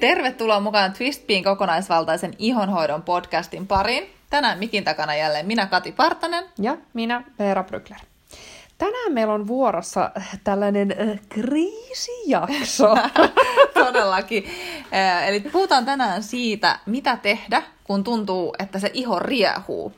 [0.00, 4.10] Tervetuloa mukaan Twistpiin kokonaisvaltaisen ihonhoidon podcastin pariin.
[4.30, 6.44] Tänään mikin takana jälleen minä Kati Partanen.
[6.58, 7.98] Ja minä Veera Brykler.
[8.78, 10.10] Tänään meillä on vuorossa
[10.44, 12.96] tällainen äh, kriisijakso.
[13.84, 14.44] Todellakin.
[14.94, 19.92] Äh, eli puhutaan tänään siitä, mitä tehdä, kun tuntuu, että se iho riehuu.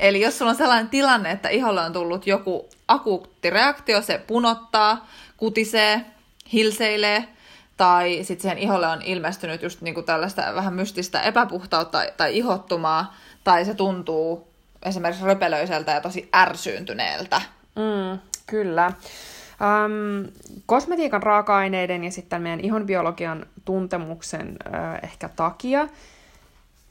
[0.00, 5.08] Eli jos sulla on sellainen tilanne, että iholle on tullut joku akuutti reaktio, se punottaa,
[5.36, 6.04] kutisee,
[6.52, 7.33] hilseilee,
[7.76, 13.14] tai sitten siihen iholle on ilmestynyt just niinku tällaista vähän mystistä epäpuhtautta tai ihottumaa,
[13.44, 14.48] tai se tuntuu
[14.82, 17.42] esimerkiksi röpelöiseltä ja tosi ärsyyntyneeltä.
[17.76, 18.92] Mm, kyllä.
[19.60, 20.32] Um,
[20.66, 25.88] kosmetiikan raaka-aineiden ja sitten meidän ihon biologian tuntemuksen uh, ehkä takia,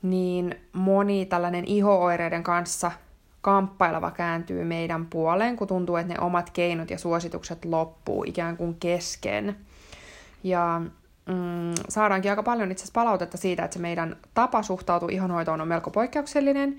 [0.01, 2.91] niin moni tällainen ihooireiden kanssa
[3.41, 8.75] kamppaileva kääntyy meidän puoleen, kun tuntuu, että ne omat keinot ja suositukset loppuu ikään kuin
[8.75, 9.55] kesken.
[10.43, 10.81] Ja
[11.25, 15.67] mm, saadaankin aika paljon itse asiassa palautetta siitä, että se meidän tapa suhtautua ihonhoitoon on
[15.67, 16.77] melko poikkeuksellinen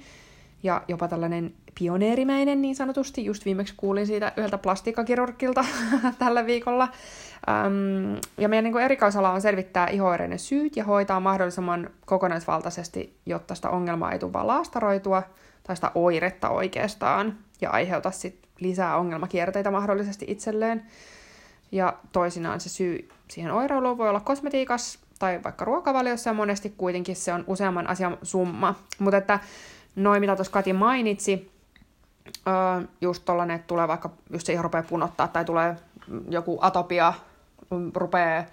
[0.62, 3.24] ja jopa tällainen pioneerimäinen niin sanotusti.
[3.24, 5.64] Just viimeksi kuulin siitä yhdeltä plastiikkakirurgilta
[6.18, 6.88] tällä viikolla.
[7.66, 13.70] Um, ja meidän niin erikoisala on selvittää ihoireiden syyt ja hoitaa mahdollisimman kokonaisvaltaisesti, jotta sitä
[13.70, 15.22] ongelmaa ei tule vaan laastaroitua,
[15.62, 20.82] tai sitä oiretta oikeastaan, ja aiheuta sit lisää ongelmakierteitä mahdollisesti itselleen.
[21.72, 27.16] Ja toisinaan se syy siihen oireiluun voi olla kosmetiikas tai vaikka ruokavaliossa, ja monesti kuitenkin
[27.16, 28.74] se on useamman asian summa.
[28.98, 29.38] Mutta että
[29.96, 31.50] noin, mitä tuossa Kati mainitsi,
[33.00, 35.76] just tollanen, että tulee vaikka, just se ihan rupeaa punottaa, tai tulee
[36.28, 37.12] joku atopia,
[37.94, 38.44] rupeaa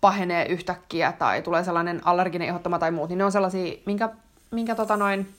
[0.00, 4.08] pahenee yhtäkkiä, tai tulee sellainen allerginen ihottama tai muut, niin ne on sellaisia, minkä,
[4.50, 5.34] minkä tota noin,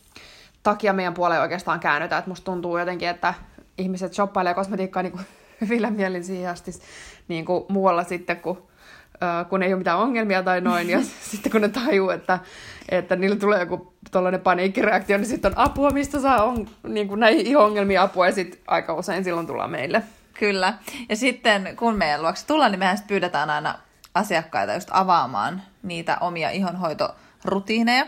[0.64, 2.20] takia meidän puoleen oikeastaan käännytään.
[2.20, 3.34] Että musta tuntuu jotenkin, että
[3.78, 5.26] ihmiset shoppailee kosmetiikkaa niin kuin
[5.62, 6.72] hyvillä mielin siihen asti
[7.28, 8.69] niin kuin muualla sitten, kun,
[9.50, 10.90] kun ei ole mitään ongelmia tai noin.
[10.90, 11.00] Ja
[11.32, 12.40] sitten kun ne tajuu, että,
[12.90, 17.20] että niille tulee joku tuollainen paniikkireaktio, niin sitten on apua, mistä saa on, niin kuin
[17.20, 18.26] näihin ongelmia apua.
[18.26, 20.04] Ja sitten aika usein silloin tullaan meille.
[20.34, 20.74] Kyllä.
[21.10, 23.76] Ja sitten kun meidän luokse tullaan, niin mehän pyydetään aina
[24.14, 28.06] asiakkaita just avaamaan niitä omia ihonhoitorutiineja.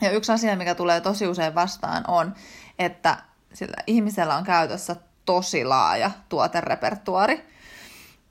[0.00, 2.34] Ja yksi asia, mikä tulee tosi usein vastaan, on,
[2.78, 3.16] että
[3.52, 7.50] sillä ihmisellä on käytössä tosi laaja tuoterepertuari.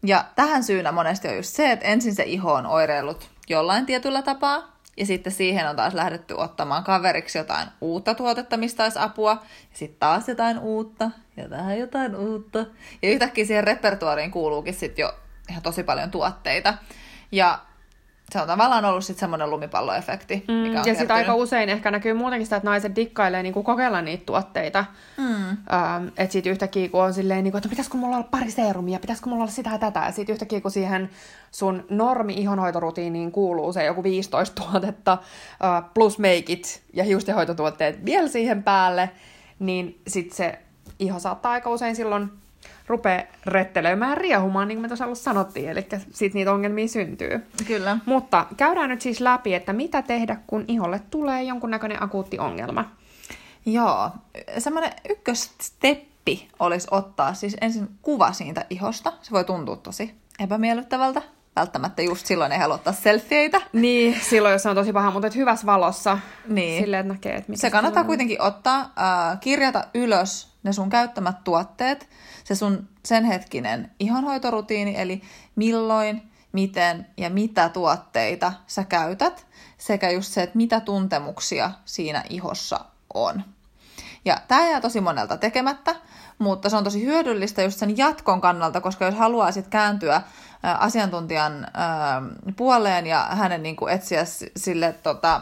[0.03, 4.21] Ja tähän syynä monesti on just se, että ensin se iho on oireillut jollain tietyllä
[4.21, 9.31] tapaa, ja sitten siihen on taas lähdetty ottamaan kaveriksi jotain uutta tuotetta, mistä olisi apua,
[9.31, 12.59] ja sitten taas jotain uutta, ja tähän jotain uutta.
[13.01, 15.13] Ja yhtäkkiä siihen repertuariin kuuluukin sitten jo
[15.49, 16.73] ihan tosi paljon tuotteita.
[17.31, 17.59] Ja
[18.31, 21.91] se on tavallaan ollut sitten semmoinen lumipalloefekti, mm, mikä on Ja sitten aika usein ehkä
[21.91, 24.85] näkyy muutenkin sitä, että naiset dikkailee niinku kokeilla niitä tuotteita.
[25.17, 25.49] Mm.
[25.49, 29.29] Ähm, että sitten yhtäkkiä kun on silleen, niinku, että pitäisikö mulla olla pari seerumia, pitäisikö
[29.29, 29.99] mulla olla sitä ja tätä.
[29.99, 31.09] Ja sitten yhtäkkiä kun siihen
[31.51, 38.27] sun normi ihonhoitorutiiniin kuuluu se joku 15 tuotetta uh, plus make it ja hiustenhoitotuotteet vielä
[38.27, 39.09] siihen päälle,
[39.59, 40.59] niin sitten se
[40.99, 42.31] iho saattaa aika usein silloin
[42.89, 47.45] rupeaa rettelöimään riehumaan, niin kuin me tuossa alussa sanottiin, eli sitten niitä ongelmia syntyy.
[47.67, 47.97] Kyllä.
[48.05, 52.85] Mutta käydään nyt siis läpi, että mitä tehdä, kun iholle tulee jonkunnäköinen akuutti ongelma.
[53.65, 54.09] Joo,
[54.57, 59.13] semmoinen ykkösteppi olisi ottaa siis ensin kuva siitä ihosta.
[59.21, 61.21] Se voi tuntua tosi epämiellyttävältä.
[61.55, 63.61] Välttämättä just silloin ei halua ottaa selfieitä.
[63.73, 66.17] Niin, silloin jos on tosi paha, mutta hyvässä valossa.
[66.47, 66.83] Niin.
[66.83, 72.09] Silleen, että näkee, että Se kannattaa kuitenkin ottaa, äh, kirjata ylös ne sun käyttämät tuotteet,
[72.43, 75.21] se sun sen hetkinen ihonhoitorutiini, eli
[75.55, 79.47] milloin, miten ja mitä tuotteita sä käytät,
[79.77, 82.79] sekä just se, että mitä tuntemuksia siinä ihossa
[83.13, 83.43] on.
[84.25, 85.95] Ja tämä jää tosi monelta tekemättä,
[86.37, 90.21] mutta se on tosi hyödyllistä just sen jatkon kannalta, koska jos haluaa sitten kääntyä
[90.63, 91.67] asiantuntijan
[92.55, 94.23] puoleen ja hänen niin kuin etsiä
[94.57, 95.41] sille tota,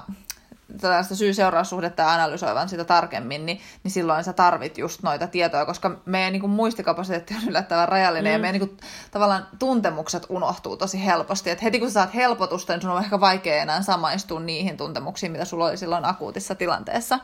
[0.82, 6.02] tällaista syy-seuraussuhdetta ja analysoivan sitä tarkemmin, niin, niin silloin sä tarvit just noita tietoja, koska
[6.06, 8.34] meidän niin kuin, muistikapasiteetti on yllättävän rajallinen mm.
[8.34, 8.80] ja meidän niin kuin,
[9.12, 11.50] tavallaan tuntemukset unohtuu tosi helposti.
[11.50, 15.32] Et heti kun sä saat helpotusta, niin sun on ehkä vaikea enää samaistua niihin tuntemuksiin,
[15.32, 17.20] mitä sulla oli silloin akuutissa tilanteessa.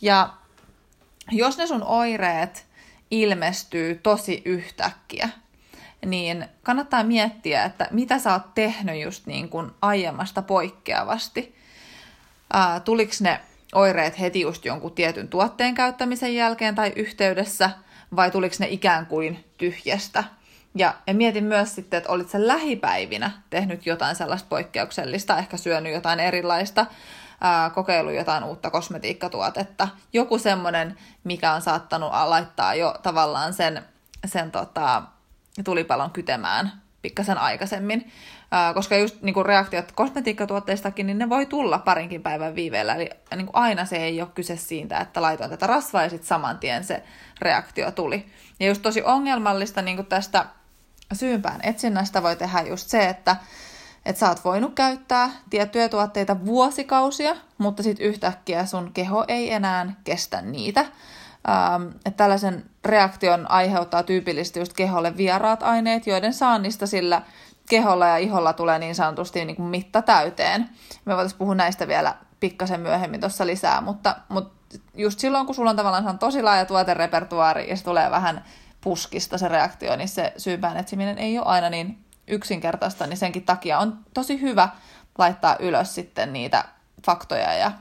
[0.00, 0.30] Ja
[1.30, 2.66] jos ne sun oireet
[3.10, 5.28] ilmestyy tosi yhtäkkiä,
[6.06, 11.56] niin kannattaa miettiä, että mitä sä oot tehnyt just niin kuin aiemmasta poikkeavasti
[12.52, 13.40] ää, tuliko ne
[13.74, 17.70] oireet heti just jonkun tietyn tuotteen käyttämisen jälkeen tai yhteydessä,
[18.16, 20.24] vai tuliko ne ikään kuin tyhjästä.
[20.74, 25.92] Ja, ja mietin myös sitten, että olit sä lähipäivinä tehnyt jotain sellaista poikkeuksellista, ehkä syönyt
[25.92, 26.86] jotain erilaista,
[27.40, 29.88] ää, kokeillut jotain uutta kosmetiikkatuotetta.
[30.12, 33.82] Joku semmoinen, mikä on saattanut laittaa jo tavallaan sen,
[34.26, 35.02] sen tota,
[35.64, 36.72] tulipalon kytemään
[37.02, 38.12] pikkasen aikaisemmin,
[38.56, 43.10] ää, koska just niin kuin reaktiot kosmetiikkatuotteistakin, niin ne voi tulla parinkin päivän viiveellä, eli
[43.36, 46.58] niin kuin aina se ei ole kyse siitä, että laitoin tätä rasvaa ja sitten saman
[46.58, 47.02] tien se
[47.40, 48.26] reaktio tuli.
[48.60, 50.46] Ja just tosi ongelmallista niin kuin tästä
[51.12, 53.36] syynpään etsinnästä voi tehdä just se, että
[54.06, 59.92] että sä oot voinut käyttää tiettyjä tuotteita vuosikausia, mutta sitten yhtäkkiä sun keho ei enää
[60.04, 60.80] kestä niitä.
[60.80, 67.22] Ähm, että tällaisen reaktion aiheuttaa tyypillisesti just keholle vieraat aineet, joiden saannista sillä
[67.68, 70.68] keholla ja iholla tulee niin sanotusti niin kuin mitta täyteen.
[71.04, 75.70] Me voitaisiin puhua näistä vielä pikkasen myöhemmin tuossa lisää, mutta, mutta just silloin, kun sulla
[75.70, 78.44] on tavallaan tosi laaja tuoterepertuaari ja se tulee vähän
[78.80, 83.78] puskista se reaktio, niin se syypään etsiminen ei ole aina niin yksinkertaista, niin senkin takia
[83.78, 84.68] on tosi hyvä
[85.18, 86.64] laittaa ylös sitten niitä
[87.06, 87.72] faktoja ja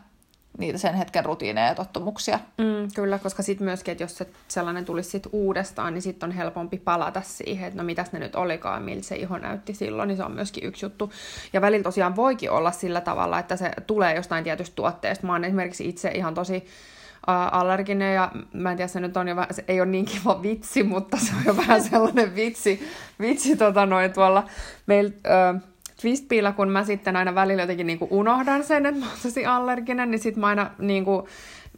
[0.58, 2.40] niitä sen hetken rutiineja ja tottumuksia.
[2.58, 6.36] Mm, kyllä, koska sitten myöskin, että jos se sellainen tulisi sit uudestaan, niin sitten on
[6.36, 10.18] helpompi palata siihen, että no mitäs ne nyt olikaan, miltä se iho näytti silloin, niin
[10.18, 11.12] se on myöskin yksi juttu.
[11.54, 15.28] Ja välillä tosiaan voikin olla sillä tavalla, että se tulee jostain tietystä tuotteesta.
[15.28, 16.66] Mä oon esimerkiksi itse ihan tosi
[17.52, 20.42] allerginen ja mä en tiedä, se nyt on jo vähän, se ei ole niin kiva
[20.42, 22.88] vitsi, mutta se on jo vähän sellainen vitsi,
[23.20, 24.44] vitsi tota noin tuolla
[24.86, 25.12] meillä
[26.02, 30.12] Twistpiillä, kun mä sitten aina välillä jotenkin niin unohdan sen, että mä oon tosi allerginen,
[30.12, 31.06] niin sitten mä aina niin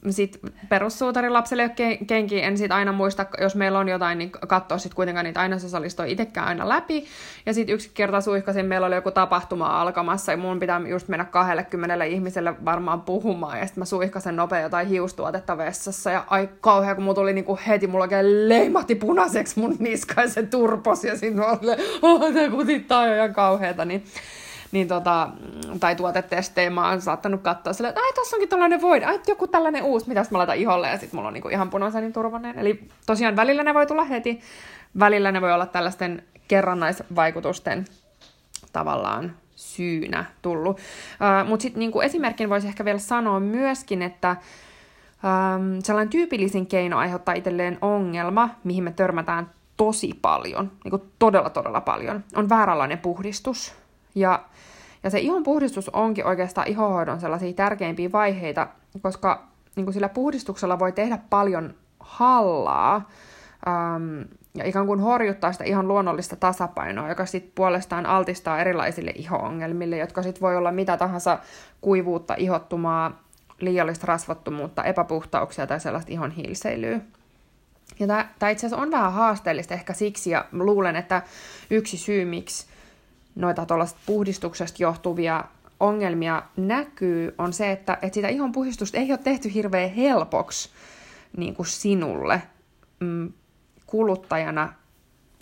[0.02, 0.40] kuin, sit
[0.70, 4.78] perussuutarin lapselle ei ole kenkiä, en sit aina muista, jos meillä on jotain, niin katsoa
[4.78, 7.06] sit kuitenkaan niitä ainesosalistoja itsekään aina läpi.
[7.46, 11.26] Ja sitten yksi kerta suihkasin, meillä oli joku tapahtuma alkamassa, ja mun pitää just mennä
[11.26, 16.96] 20 ihmiselle varmaan puhumaan, ja sitten mä suihkasen nopea jotain hiustuotetta vessassa, ja ai kauhea,
[16.96, 21.18] kun mulla tuli niinku heti, mulla oikein leimahti punaiseksi mun niska, ja se turpos, ja
[21.18, 24.04] sitten mä olin, oh, tämä kutittaa jo ihan kauheata, niin
[24.72, 25.30] niin tota,
[25.80, 29.48] tai tuotetestejä mä oon saattanut katsoa sille, että ai tossa onkin tällainen voide, ai joku
[29.48, 32.60] tällainen uusi, mitä mä laitan iholle, ja sitten mulla on niinku ihan punaisen turvallinen.
[32.60, 34.42] Eli tosiaan välillä ne voi tulla heti,
[35.00, 37.86] välillä ne voi olla tällaisten kerrannaisvaikutusten
[38.74, 40.78] tavallaan syynä tullut.
[40.78, 44.36] Uh, Mutta sitten niinku esimerkkin voisi ehkä vielä sanoa myöskin, että
[45.24, 51.82] um, sellainen tyypillisin keino aiheuttaa itselleen ongelma, mihin me törmätään tosi paljon, niin todella todella
[51.82, 53.76] paljon, on vääränlainen puhdistus.
[54.16, 54.44] Ja,
[55.04, 58.68] ja se ihon puhdistus onkin oikeastaan ihohoidon sellaisia tärkeimpiä vaiheita,
[59.02, 63.10] koska niin kuin sillä puhdistuksella voi tehdä paljon hallaa
[63.68, 64.26] äm,
[64.56, 70.24] ja ikään kuin horjuttaa sitä ihan luonnollista tasapainoa, joka sitten puolestaan altistaa erilaisille iho-ongelmille, jotka
[70.24, 71.40] sitten voi olla mitä tahansa
[71.82, 73.22] kuivuutta, ihottumaa,
[73.60, 77.00] liiallista rasvattomuutta, epäpuhtauksia tai sellaista ihon hiilseilyä.
[78.00, 78.08] Ja
[78.40, 81.22] tämä itse asiassa on vähän haasteellista ehkä siksi, ja luulen, että
[81.70, 82.68] yksi syy, miksi
[83.38, 85.44] noita tuollaista puhdistuksesta johtuvia
[85.80, 90.70] ongelmia näkyy, on se, että, että sitä ihon puhdistusta ei ole tehty hirveän helpoksi
[91.38, 92.42] niin kuin sinulle
[93.00, 93.34] mm,
[93.86, 94.74] kuluttajana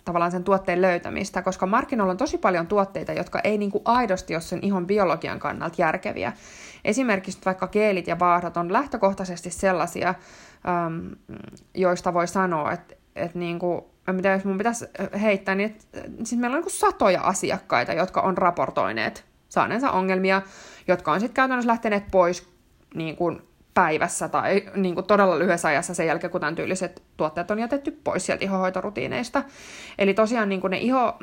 [0.04, 4.34] tavallaan sen tuotteen löytämistä, koska markkinoilla on tosi paljon tuotteita, jotka ei niin kuin aidosti
[4.34, 6.32] ole sen ihon biologian kannalta järkeviä.
[6.84, 11.10] Esimerkiksi vaikka geelit ja vaahdat on lähtökohtaisesti sellaisia, äm,
[11.74, 14.84] joista voi sanoa, että, että niin kuin mitä jos mun pitäisi
[15.20, 20.42] heittää, niin että, siis meillä on niin satoja asiakkaita, jotka on raportoineet saaneensa ongelmia,
[20.88, 22.48] jotka on sitten käytännössä lähteneet pois
[22.94, 23.42] niin kuin
[23.74, 27.90] päivässä tai niin kuin todella lyhyessä ajassa sen jälkeen, kun tämän tyyliset tuotteet on jätetty
[28.04, 29.42] pois sieltä ihohoitorutiineista.
[29.98, 31.18] Eli tosiaan niin kuin ne iho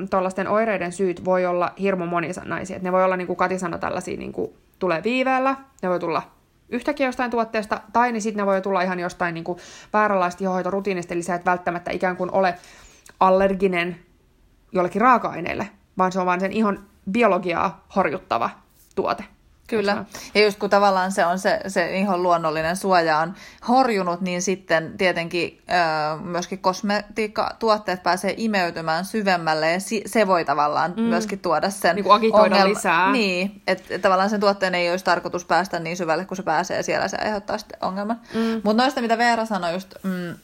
[0.50, 2.80] oireiden syyt voi olla hirmu monisanaisia.
[2.82, 6.22] Ne voi olla, niin kuin Kati sanoi, tällaisia niin kuin, tulee viiveellä, ne voi tulla
[6.74, 9.46] yhtäkkiä jostain tuotteesta, tai niin sitten ne voi tulla ihan jostain niin
[9.94, 12.56] vääränlaista ihohoitorutiinista, eli sä et välttämättä ikään kuin ole
[13.20, 14.00] allerginen
[14.72, 18.50] jollekin raaka-aineelle, vaan se on vain sen ihon biologiaa horjuttava
[18.96, 19.24] tuote.
[19.68, 20.06] Kyllä.
[20.36, 23.34] Ja just kun tavallaan se on se, se ihan luonnollinen suoja on
[23.68, 30.94] horjunut, niin sitten tietenkin ö, myöskin kosmetiikkatuotteet pääsee imeytymään syvemmälle ja si, se voi tavallaan
[30.98, 31.04] mm.
[31.04, 32.70] myöskin tuoda sen niin ongelma.
[32.70, 33.12] lisää.
[33.12, 36.84] Niin, että et tavallaan sen tuotteen ei olisi tarkoitus päästä niin syvälle, kun se pääsee
[36.84, 38.20] siellä se aiheuttaa sitten ongelman.
[38.34, 38.62] Mm.
[38.64, 39.96] Mutta noista, mitä Veera sanoi just...
[40.04, 40.36] Mm,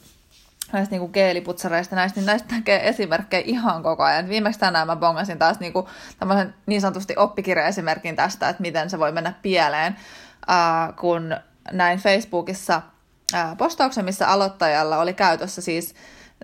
[0.74, 4.30] näistä niinku geeliputsareista, näistä, niin näistä näkee esimerkkejä ihan koko ajan.
[4.30, 9.12] Viimeksi tänään mä bongasin taas niinku tämmöisen niin sanotusti oppikirjaesimerkin tästä, että miten se voi
[9.12, 9.96] mennä pieleen,
[10.50, 11.36] äh, kun
[11.72, 12.82] näin Facebookissa
[13.34, 15.96] äh, postauksen, missä aloittajalla oli käytössä siis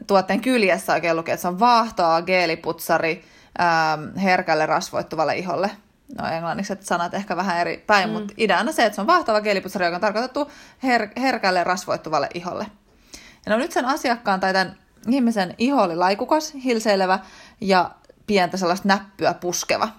[0.08, 3.26] tuotteen kyljessä oikein lukee, että se on vaahtoa geeliputsari
[3.60, 5.72] äh, herkälle rasvoittuvalle iholle.
[6.18, 8.14] No englanniksi että sanat ehkä vähän eri päin, mm.
[8.14, 10.52] mutta ideana se, että se on vahtava geeliputsari, joka on tarkoitettu
[10.84, 12.66] her- herkälle rasvoittuvalle iholle.
[13.46, 14.78] No nyt sen asiakkaan tai tämän
[15.10, 17.20] ihmisen iho oli laikukas, hilseilevä
[17.62, 17.92] ja
[18.28, 19.90] pientä sellaista näppyä puskeva.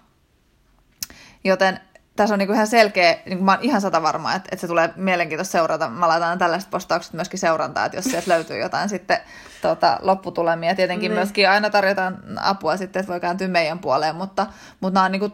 [1.44, 1.80] Joten
[2.16, 4.90] tässä on niinku ihan selkeä, niinku mä oon ihan sata varma, että, että se tulee
[4.96, 5.88] mielenkiintoista seurata.
[5.88, 9.18] Mä laitan tällaiset postaukset myöskin seurantaa, että jos sieltä löytyy jotain sitten
[9.62, 10.74] tota, lopputulemia.
[10.74, 11.18] Tietenkin Niin.
[11.18, 14.46] myöskin aina tarjotaan apua sitten, että voi kääntyä meidän puoleen, mutta,
[14.80, 15.32] mutta nämä on niinku,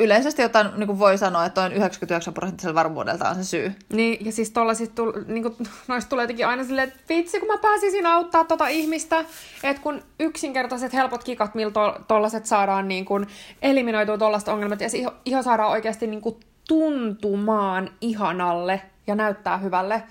[0.00, 3.72] yleisesti jotain niinku voi sanoa, että on 99 prosenttisella varmuudelta on se syy.
[3.92, 5.56] Niin, ja siis tollaisista tul, niin
[5.88, 9.24] noista tulee jotenkin aina silleen, että vitsi, kun mä pääsisin auttaa tota ihmistä,
[9.62, 13.26] että kun yksinkertaiset helpot kikat, millä to, tollaset saadaan niin kuin
[13.62, 16.36] eliminoitua tollaista ongelmat, ja se iho, iho saadaan oikeasti niin kuin
[16.68, 20.02] tuntumaan ihanalle ja näyttää hyvälle,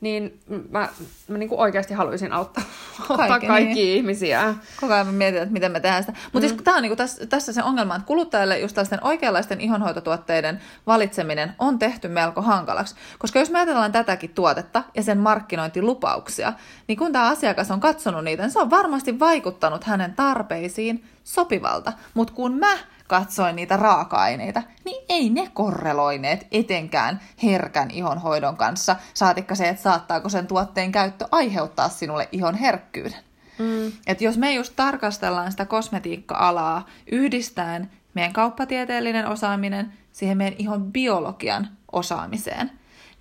[0.00, 0.40] niin
[0.70, 0.88] mä,
[1.28, 2.64] mä niin kuin oikeasti haluaisin auttaa,
[2.98, 3.96] auttaa Kaikki, kaikkia niin.
[3.96, 4.54] ihmisiä.
[4.80, 6.18] Koko ajan mä mietin, että miten me tehdään sitä.
[6.32, 6.48] Mutta mm.
[6.48, 11.52] siis tämä on niinku tässä, tässä se ongelma, että kuluttajalle just tällaisten oikeanlaisten ihonhoitotuotteiden valitseminen
[11.58, 12.94] on tehty melko hankalaksi.
[13.18, 16.52] Koska jos me ajatellaan tätäkin tuotetta ja sen markkinointilupauksia,
[16.88, 21.92] niin kun tämä asiakas on katsonut niitä, niin se on varmasti vaikuttanut hänen tarpeisiin sopivalta.
[22.14, 29.54] Mutta kun mä katsoin niitä raaka-aineita, niin ei ne korreloineet etenkään herkän ihonhoidon kanssa, saatikka
[29.54, 33.18] se, että saattaako sen tuotteen käyttö aiheuttaa sinulle ihon herkkyyden.
[33.58, 33.92] Mm.
[34.06, 41.68] Et jos me just tarkastellaan sitä kosmetiikka-alaa yhdistäen meidän kauppatieteellinen osaaminen siihen meidän ihon biologian
[41.92, 42.70] osaamiseen,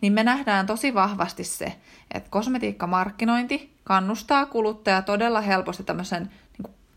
[0.02, 1.76] niin me nähdään tosi vahvasti se,
[2.14, 6.30] että kosmetiikkamarkkinointi kannustaa kuluttajaa todella helposti tämmöisen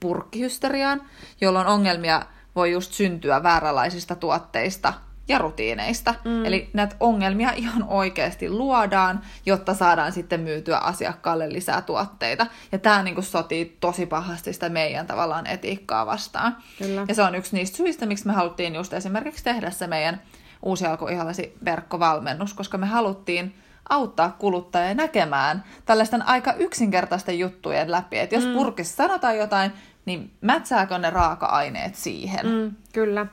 [0.02, 1.02] purkkihysteriaan,
[1.40, 2.22] jolloin ongelmia
[2.56, 4.92] voi just syntyä vääränlaisista tuotteista
[5.28, 6.14] ja rutiineista.
[6.24, 6.44] Mm.
[6.44, 12.46] Eli näitä ongelmia ihan oikeasti luodaan, jotta saadaan sitten myytyä asiakkaalle lisää tuotteita.
[12.72, 16.56] Ja tämä niin sotii tosi pahasti sitä meidän tavallaan etiikkaa vastaan.
[16.78, 17.04] Kyllä.
[17.08, 20.22] Ja se on yksi niistä syistä, miksi me haluttiin just esimerkiksi tehdä se meidän
[20.62, 23.54] uusi alkuihallasi verkkovalmennus, koska me haluttiin
[23.88, 28.18] auttaa kuluttajia näkemään tällaisten aika yksinkertaisten juttujen läpi.
[28.18, 28.52] Että jos mm.
[28.52, 29.72] purkissa sanotaan jotain,
[30.04, 32.46] niin mätsääkö ne raaka-aineet siihen?
[32.46, 33.26] Mm, kyllä.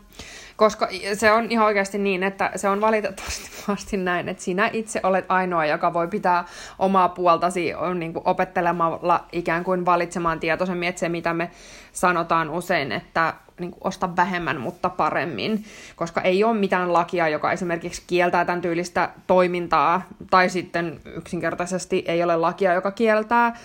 [0.55, 5.25] Koska se on ihan oikeasti niin, että se on valitettavasti näin, että sinä itse olet
[5.29, 6.45] ainoa, joka voi pitää
[6.79, 11.51] omaa puoltasi niin kuin opettelemalla ikään kuin valitsemaan tietoisemmin, että se mitä me
[11.91, 15.63] sanotaan usein, että niin kuin osta vähemmän, mutta paremmin,
[15.95, 22.23] koska ei ole mitään lakia, joka esimerkiksi kieltää tämän tyylistä toimintaa, tai sitten yksinkertaisesti ei
[22.23, 23.55] ole lakia, joka kieltää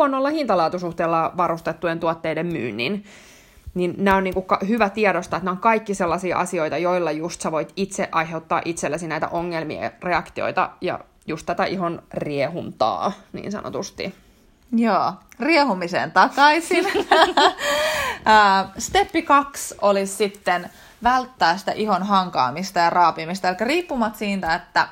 [0.00, 3.04] huonolla hintalaatusuhteella varustettujen tuotteiden myynnin
[3.74, 7.52] niin nämä on niinku hyvä tiedostaa, että nämä on kaikki sellaisia asioita, joilla just sä
[7.52, 14.14] voit itse aiheuttaa itsellesi näitä ongelmia ja reaktioita ja just tätä ihon riehuntaa niin sanotusti.
[14.72, 16.86] Joo, riehumiseen takaisin.
[18.78, 20.70] Steppi kaksi olisi sitten
[21.02, 23.48] välttää sitä ihon hankaamista ja raapimista.
[23.48, 24.88] Eli riippumatta siitä, että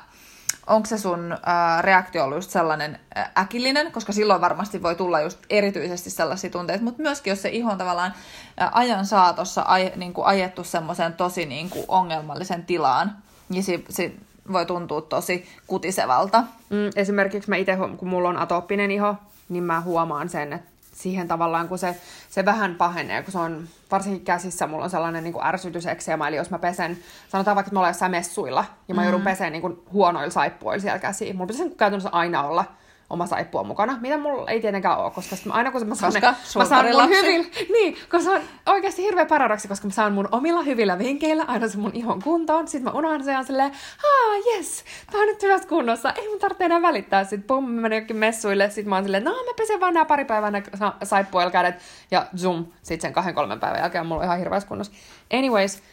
[0.69, 5.21] onko se sun ää, reaktio ollut just sellainen ää, äkillinen, koska silloin varmasti voi tulla
[5.21, 8.13] just erityisesti sellaisia tunteita, mutta myöskin jos se iho on tavallaan
[8.57, 13.17] ää, ajan saatossa aj, niin kuin ajettu semmoiseen tosi niin kuin ongelmallisen tilaan,
[13.49, 14.11] niin se, se
[14.51, 16.43] voi tuntua tosi kutisevalta.
[16.69, 19.15] Mm, esimerkiksi mä itse, kun mulla on atooppinen iho,
[19.49, 20.68] niin mä huomaan sen, että
[20.99, 21.95] siihen tavallaan, kun se,
[22.29, 26.49] se vähän pahenee, kun se on varsinkin käsissä, mulla on sellainen niin ärsytysekseema, eli jos
[26.49, 26.97] mä pesen,
[27.29, 29.25] sanotaan vaikka, että mä olen jossain messuilla, ja mä joudun mm.
[29.25, 31.35] peseen niin kuin huonoilla saippuilla siellä käsiin.
[31.35, 32.65] Mulla pitäisi käytännössä aina olla
[33.09, 36.31] oma saippua mukana, mitä mulla ei tietenkään ole, koska mä aina kun mä saan, koska
[36.31, 37.15] ne, mä saan mun lapsi.
[37.15, 41.45] hyvillä, niin, koska se on oikeasti hirveä paradoksi, koska mä saan mun omilla hyvillä vinkkeillä
[41.47, 45.27] aina se mun ihon kuntoon, sit mä unohdan sen ja silleen, haa, yes, tää on
[45.27, 48.85] nyt hyvässä kunnossa, ei mun tarvitse enää välittää, sit pum, mä menen jokin messuille, sit
[48.85, 51.75] mä oon silleen, no mä pesen vaan nää pari päivää nää sa- saippuilla kädet,
[52.11, 54.93] ja zoom, sit sen kahden kolmen päivän jälkeen mulla on ihan hirveässä kunnossa.
[55.33, 55.83] Anyways,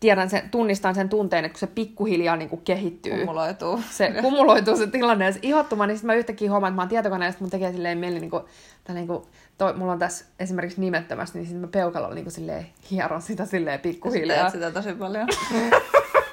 [0.00, 3.80] tiedän sen, tunnistan sen tunteen, että kun se pikkuhiljaa niin kuin kehittyy, Kumuloituu.
[3.90, 6.88] se kumuloituu se tilanne ja se ihottuma, niin sitten mä yhtäkkiä huomaan, että mä oon
[6.88, 8.42] tietokoneella, ja mun tekee silleen mieli, niin kuin,
[8.84, 9.22] tai niin kuin,
[9.58, 13.44] toi, mulla on tässä esimerkiksi nimettömästi, niin sitten mä peukalolla niin kuin silleen hieron sitä
[13.44, 14.38] silleen pikkuhiljaa.
[14.38, 15.28] Teet sitä tosi paljon.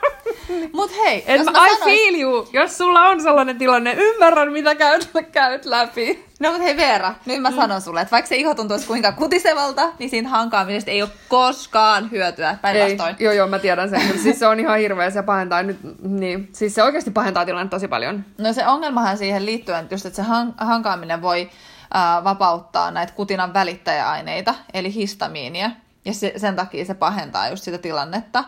[0.73, 3.93] Mut hei, Et jos mä, mä I sanois- feel you, jos sulla on sellainen tilanne,
[3.93, 6.25] ymmärrän mitä käyt, käyt läpi.
[6.39, 9.89] No mutta hei Veera, nyt mä sanon sulle, että vaikka se iho tuntuisi kuinka kutisevalta,
[9.99, 13.15] niin siitä hankaamisesta ei ole koskaan hyötyä päinvastoin.
[13.19, 14.01] joo, joo, mä tiedän sen.
[14.05, 16.49] Mutta siis se on ihan hirveä, se pahentaa nyt, niin.
[16.53, 18.25] Siis se oikeasti pahentaa tilannetta tosi paljon.
[18.37, 21.49] No se ongelmahan siihen liittyen, just, että se han- hankaaminen voi
[21.93, 25.71] ää, vapauttaa näitä kutinan välittäjäaineita, eli histamiinia,
[26.05, 28.43] ja se, sen takia se pahentaa just sitä tilannetta.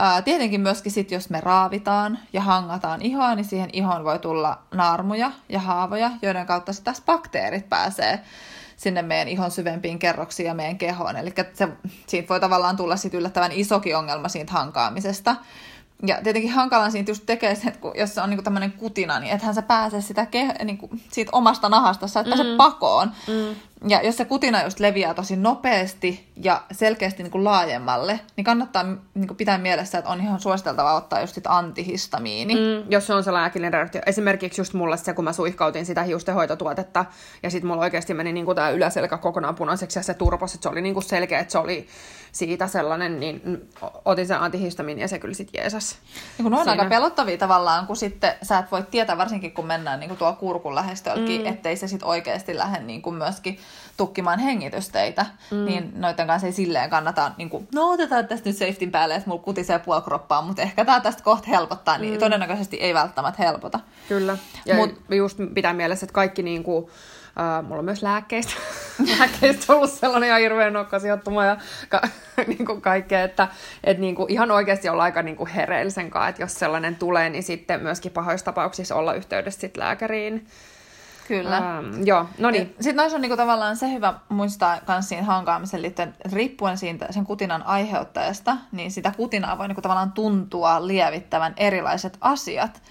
[0.00, 4.58] Ää, tietenkin myöskin sit, jos me raavitaan ja hangataan ihoa, niin siihen ihoon voi tulla
[4.74, 8.20] naarmuja ja haavoja, joiden kautta sitten taas bakteerit pääsee
[8.76, 11.16] sinne meidän ihon syvempiin kerroksiin ja meidän kehoon.
[11.16, 11.68] Eli se,
[12.06, 15.36] siitä voi tavallaan tulla sit yllättävän isokin ongelma siitä hankaamisesta.
[16.06, 19.20] Ja tietenkin hankalan siitä just tekee se, että kun, jos se on niinku tämmöinen kutina,
[19.20, 22.30] niin ethän sä pääse sitä ke, niinku, siitä omasta nahasta, sä et mm.
[22.30, 23.08] pääse pakoon.
[23.08, 23.56] Mm.
[23.86, 28.82] Ja jos se kutina just leviää tosi nopeasti ja selkeästi niin kuin laajemmalle, niin kannattaa
[29.14, 32.54] niin kuin pitää mielessä, että on ihan suositeltavaa ottaa just sit antihistamiini.
[32.54, 34.00] Mm, jos se on sellainen äkillinen reaktio.
[34.06, 37.04] Esimerkiksi just mulle se, kun mä suihkautin sitä hiustenhoitotuotetta,
[37.42, 40.62] ja sitten mulla oikeasti meni niin kuin tämä yläselkä kokonaan punaiseksi, ja se turpos, että
[40.62, 41.86] se oli niin kuin selkeä, että se oli
[42.32, 43.68] siitä sellainen, niin
[44.04, 45.96] otin sen antihistamiini, ja se kyllä sitten jeesas.
[46.38, 46.72] Niin kun on Siinä.
[46.72, 50.32] aika pelottavia tavallaan, kun sitten sä et voi tietää, varsinkin kun mennään niin kuin tuo
[50.32, 51.46] kurkun lähestölläkin, mm.
[51.46, 53.58] ettei se sitten oikeasti lähde niin kuin myöskin
[53.96, 55.64] tukkimaan hengitysteitä, mm.
[55.64, 59.30] niin noiden kanssa ei silleen kannata, niin kuin, no otetaan tästä nyt safetyn päälle, että
[59.30, 62.18] mulla kutisee puolkroppaa, mutta ehkä tämä tästä kohta helpottaa, niin mm.
[62.20, 63.80] todennäköisesti ei välttämättä helpota.
[64.08, 66.90] Kyllä, ja Mut, just pitää mielessä, että kaikki niin kuin,
[67.38, 68.52] Uh, mulla on myös lääkkeistä,
[69.18, 71.56] lääkkeistä ollut sellainen ihan hirveän nokkasijoittuma ja
[71.88, 72.08] ka-
[72.46, 73.48] niin kuin kaikkea, että
[73.84, 77.30] et niin kuin ihan oikeasti olla aika niin kuin hereillisen kanssa, että jos sellainen tulee,
[77.30, 80.46] niin sitten myöskin pahoissa tapauksissa olla yhteydessä sit lääkäriin.
[81.28, 81.56] Kyllä.
[81.56, 82.74] Ähm, joo, no niin.
[82.80, 87.24] Sitten noissa on niinku tavallaan se hyvä muistaa myös siinä hankaamisen liittyen, riippuen siitä sen
[87.24, 92.82] kutinan aiheuttajasta, niin sitä kutinaa voi niinku tavallaan tuntua lievittävän erilaiset asiat.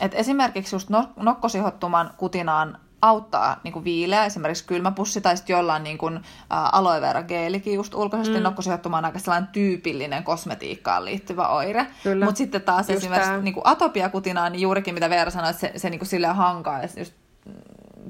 [0.00, 5.98] Et esimerkiksi just nokkosihottuman kutinaan auttaa niin kuin viileä, esimerkiksi kylmäpussi, tai sitten jollain niin
[5.98, 8.42] kuin, ä, aloe vera geelikin just ulkoisesti mm.
[8.42, 11.86] nokkosijoittumaan aika sellainen tyypillinen kosmetiikkaan liittyvä oire.
[12.24, 15.72] Mutta sitten taas just esimerkiksi niin kuin atopiakutinaan, niin juurikin mitä Veera sanoi, että se,
[15.76, 17.14] se niin kuin silleen hankaa, just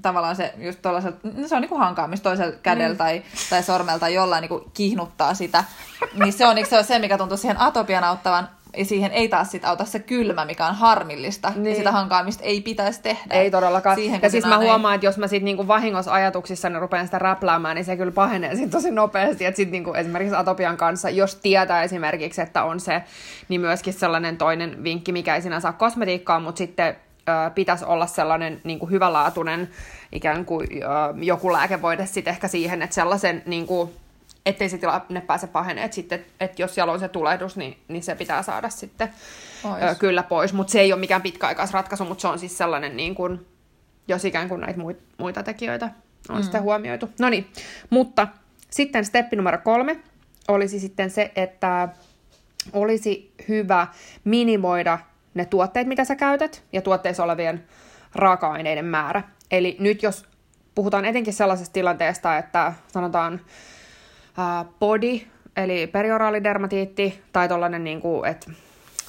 [0.02, 0.78] tavallaan se just
[1.22, 2.98] no se on niinku hankaamista toisella kädellä mm.
[2.98, 5.64] tai, tai sormelta tai jollain niinku kihnuttaa sitä.
[6.14, 9.50] Niin se on, se on se, mikä tuntuu siihen atopian auttavan ja siihen ei taas
[9.50, 11.52] sit auta se kylmä, mikä on harmillista.
[11.56, 11.66] Niin.
[11.66, 13.34] Ja sitä hankaamista ei pitäisi tehdä.
[13.34, 13.96] Ei todellakaan.
[13.96, 14.94] Siihen, ja siis mä huomaan, ei...
[14.94, 18.56] että jos mä sit niinku vahingossa ajatuksissa niin rupean sitä räpläämään, niin se kyllä pahenee
[18.56, 19.44] sit tosi nopeasti.
[19.44, 23.02] Että sit niinku esimerkiksi atopian kanssa, jos tietää esimerkiksi, että on se,
[23.48, 26.96] niin myöskin sellainen toinen vinkki, mikä ei sinänsä ole kosmetiikkaa, mutta sitten
[27.54, 29.68] pitäisi olla sellainen niin kuin hyvälaatuinen
[30.12, 30.68] ikään kuin
[31.22, 33.90] joku lääkevoide sitten ehkä siihen, että sellaisen niin kuin,
[34.46, 38.02] ettei se tilanne pääse pahenee, että sitten, että jos siellä on se tulehdus, niin, niin
[38.02, 39.08] se pitää saada sitten
[39.62, 39.98] pois.
[39.98, 43.46] kyllä pois, mutta se ei ole mikään pitkäaikaisratkaisu, mutta se on siis sellainen, niin kuin,
[44.08, 44.80] jos ikään kuin näitä
[45.18, 45.90] muita tekijöitä
[46.28, 46.42] on mm.
[46.42, 47.10] sitten huomioitu.
[47.20, 47.46] No niin,
[47.90, 48.28] mutta
[48.70, 50.00] sitten steppi numero kolme
[50.48, 51.88] olisi sitten se, että
[52.72, 53.86] olisi hyvä
[54.24, 54.98] minimoida
[55.34, 57.64] ne tuotteet, mitä sä käytät, ja tuotteissa olevien
[58.14, 59.22] raaka-aineiden määrä.
[59.50, 60.24] Eli nyt jos
[60.74, 63.40] puhutaan etenkin sellaisesta tilanteesta, että sanotaan
[64.38, 65.20] ää, body,
[65.56, 68.50] eli perioraalidermatiitti, tai tollainen, niin kuin, että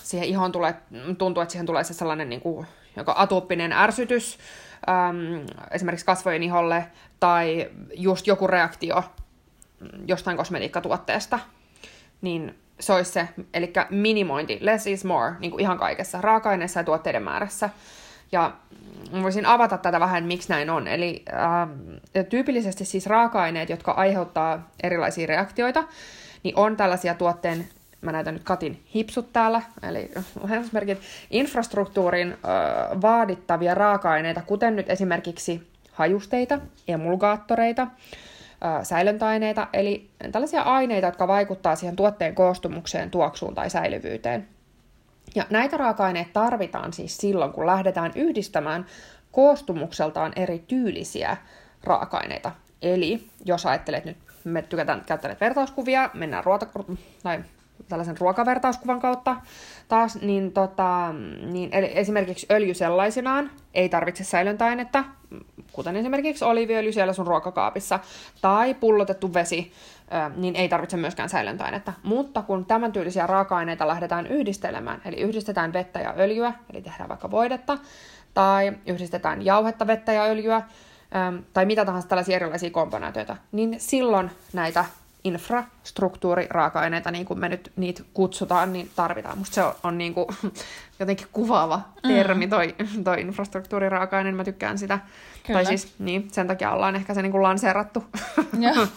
[0.03, 0.75] siihen ihon tulee,
[1.17, 4.37] tuntuu, että siihen tulee se sellainen niin kuin, joko atooppinen ärsytys,
[4.89, 6.85] äm, esimerkiksi kasvojen iholle,
[7.19, 9.03] tai just joku reaktio
[10.07, 11.39] jostain kosmetiikkatuotteesta,
[12.21, 16.83] niin se olisi se, eli minimointi, less is more, niin kuin ihan kaikessa, raaka-aineessa ja
[16.83, 17.69] tuotteiden määrässä.
[18.31, 18.51] Ja
[19.21, 20.87] voisin avata tätä vähän, miksi näin on.
[20.87, 25.83] Eli äh, tyypillisesti siis raaka-aineet, jotka aiheuttaa erilaisia reaktioita,
[26.43, 27.67] niin on tällaisia tuotteen,
[28.01, 30.97] mä näytän nyt Katin hipsut täällä, eli ohjelmasmerkit,
[31.31, 37.87] infrastruktuurin äh, vaadittavia raaka-aineita, kuten nyt esimerkiksi hajusteita, emulgaattoreita,
[38.83, 44.47] säilöntäaineita, eli tällaisia aineita, jotka vaikuttaa siihen tuotteen koostumukseen, tuoksuun tai säilyvyyteen.
[45.35, 48.85] Ja näitä raaka-aineita tarvitaan siis silloin, kun lähdetään yhdistämään
[49.31, 51.37] koostumukseltaan eri tyylisiä
[51.83, 52.51] raaka-aineita.
[52.81, 56.67] Eli jos ajattelet nyt, me tykätään käyttää vertauskuvia, mennään ruota,
[57.23, 57.43] tai
[57.89, 59.35] tällaisen ruokavertauskuvan kautta
[59.87, 61.13] taas, niin, tota,
[61.51, 65.03] niin eli esimerkiksi öljy sellaisenaan ei tarvitse säilöntäainetta,
[65.71, 67.99] kuten esimerkiksi oliiviöljy siellä sun ruokakaapissa,
[68.41, 69.71] tai pullotettu vesi,
[70.35, 71.93] niin ei tarvitse myöskään säilöntäainetta.
[72.03, 77.31] Mutta kun tämän tyylisiä raaka-aineita lähdetään yhdistelemään, eli yhdistetään vettä ja öljyä, eli tehdään vaikka
[77.31, 77.77] voidetta,
[78.33, 80.61] tai yhdistetään jauhetta, vettä ja öljyä,
[81.53, 84.85] tai mitä tahansa tällaisia erilaisia komponentoita, niin silloin näitä
[85.25, 89.37] infrastruktuuriraaka-aineita, niin kuin me nyt niitä kutsutaan, niin tarvitaan.
[89.37, 90.27] Musta se on, on niin kuin,
[90.99, 92.49] jotenkin kuvaava termi, mm.
[92.49, 94.99] toi, toi infrastruktuuriraaka-aine, niin mä tykkään sitä.
[95.47, 95.57] Kyllä.
[95.57, 98.03] Tai siis, niin, sen takia ollaan ehkä se niin kuin lanseerattu.
[98.65, 98.87] Joo.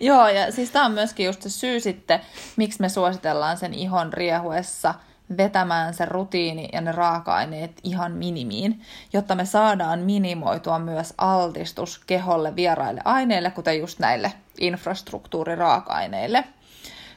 [0.00, 2.20] Joo, ja siis tämä on myöskin just se syy sitten,
[2.56, 4.94] miksi me suositellaan sen ihon riehuessa–
[5.36, 8.80] vetämään se rutiini ja ne raaka-aineet ihan minimiin,
[9.12, 16.44] jotta me saadaan minimoitua myös altistus keholle vieraille aineille, kuten just näille infrastruktuuriraaka-aineille.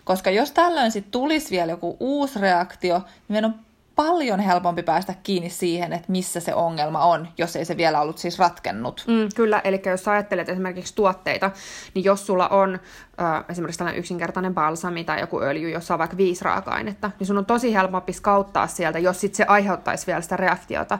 [0.03, 3.59] Koska jos tällöin sitten tulisi vielä joku uusi reaktio, niin meidän on
[3.95, 8.17] paljon helpompi päästä kiinni siihen, että missä se ongelma on, jos ei se vielä ollut
[8.17, 9.03] siis ratkennut.
[9.07, 11.51] Mm, kyllä, eli jos ajattelet esimerkiksi tuotteita,
[11.93, 12.79] niin jos sulla on
[13.21, 17.37] äh, esimerkiksi tällainen yksinkertainen balsami tai joku öljy, jossa on vaikka viisi raaka-ainetta, niin sun
[17.37, 20.99] on tosi helpompi skauttaa sieltä, jos sit se aiheuttaisi vielä sitä reaktiota,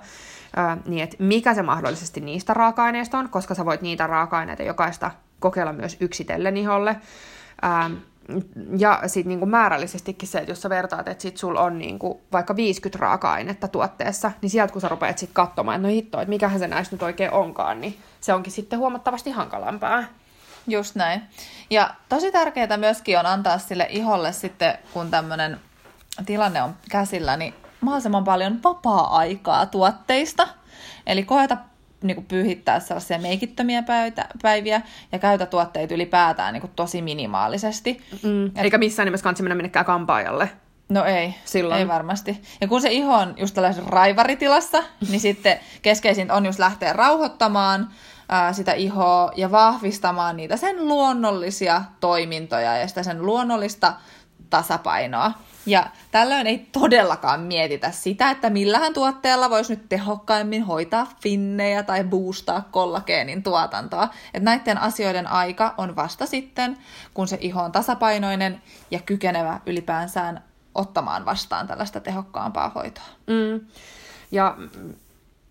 [0.57, 5.11] äh, niin että mikä se mahdollisesti niistä raaka-aineista on, koska sä voit niitä raaka-aineita jokaista
[5.39, 6.95] kokeilla myös yksitellen iholle.
[7.63, 7.93] Ähm,
[8.77, 12.55] ja sitten niinku määrällisestikin se, että jos sä vertaat, että sit sulla on niinku vaikka
[12.55, 16.59] 50 raaka-ainetta tuotteessa, niin sieltä kun sä rupeat sitten katsomaan, että no hitto, että mikähän
[16.59, 20.03] se näistä nyt oikein onkaan, niin se onkin sitten huomattavasti hankalampaa.
[20.67, 21.21] Just näin.
[21.69, 25.59] Ja tosi tärkeää myöskin on antaa sille iholle sitten, kun tämmöinen
[26.25, 30.47] tilanne on käsillä, niin mahdollisimman paljon vapaa-aikaa tuotteista.
[31.07, 31.57] Eli koeta
[32.03, 33.83] niin kuin pyyhittää sellaisia meikittömiä
[34.41, 38.01] päiviä ja käytä tuotteita ylipäätään niin kuin tosi minimaalisesti.
[38.23, 38.51] Mm.
[38.55, 40.49] Eikä missään nimessä kansi mennä minnekään kampaajalle.
[40.89, 41.79] No ei, Silloin.
[41.79, 42.41] ei varmasti.
[42.61, 47.89] Ja kun se iho on just tällaisessa raivaritilassa, niin sitten keskeisintä on just lähteä rauhoittamaan
[48.29, 53.93] ää, sitä ihoa ja vahvistamaan niitä sen luonnollisia toimintoja ja sitä sen luonnollista
[54.49, 55.31] tasapainoa.
[55.65, 62.03] Ja tällöin ei todellakaan mietitä sitä, että millähän tuotteella voisi nyt tehokkaimmin hoitaa finnejä tai
[62.03, 64.09] boostaa kollageenin tuotantoa.
[64.33, 66.77] Että näiden asioiden aika on vasta sitten,
[67.13, 70.43] kun se iho on tasapainoinen ja kykenevä ylipäänsään
[70.75, 73.07] ottamaan vastaan tällaista tehokkaampaa hoitoa.
[73.27, 73.67] Mm.
[74.31, 74.57] Ja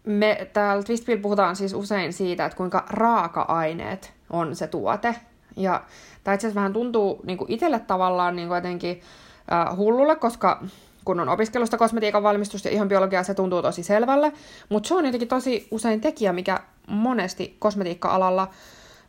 [0.04, 5.14] me täällä Twistpill puhutaan siis usein siitä, että kuinka raaka-aineet on se tuote.
[5.56, 5.82] Ja
[6.24, 9.00] tämä itse asiassa vähän tuntuu niin itselle tavallaan niin jotenkin
[9.52, 10.62] äh, hullulle, koska
[11.04, 14.32] kun on opiskelusta kosmetiikan valmistusta ja ihan biologiaa, se tuntuu tosi selvälle.
[14.68, 18.48] Mutta se on jotenkin tosi usein tekijä, mikä monesti kosmetiikka-alalla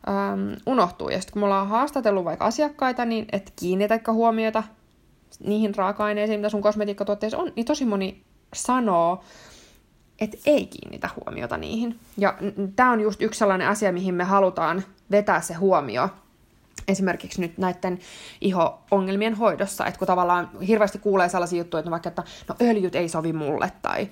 [0.08, 1.08] ähm, unohtuu.
[1.08, 4.62] Ja sitten kun me ollaan haastatellut vaikka asiakkaita, niin et kiinnitäkö huomiota
[5.46, 8.22] niihin raaka-aineisiin, mitä sun kosmetiikkatuotteissa on, niin tosi moni
[8.54, 9.20] sanoo,
[10.20, 11.98] että ei kiinnitä huomiota niihin.
[12.16, 12.34] Ja
[12.76, 16.08] tämä on just yksi sellainen asia, mihin me halutaan vetää se huomio
[16.88, 17.98] esimerkiksi nyt näiden
[18.40, 23.08] iho-ongelmien hoidossa, että kun tavallaan hirveästi kuulee sellaisia juttuja, että vaikka, että no öljyt ei
[23.08, 24.08] sovi mulle, tai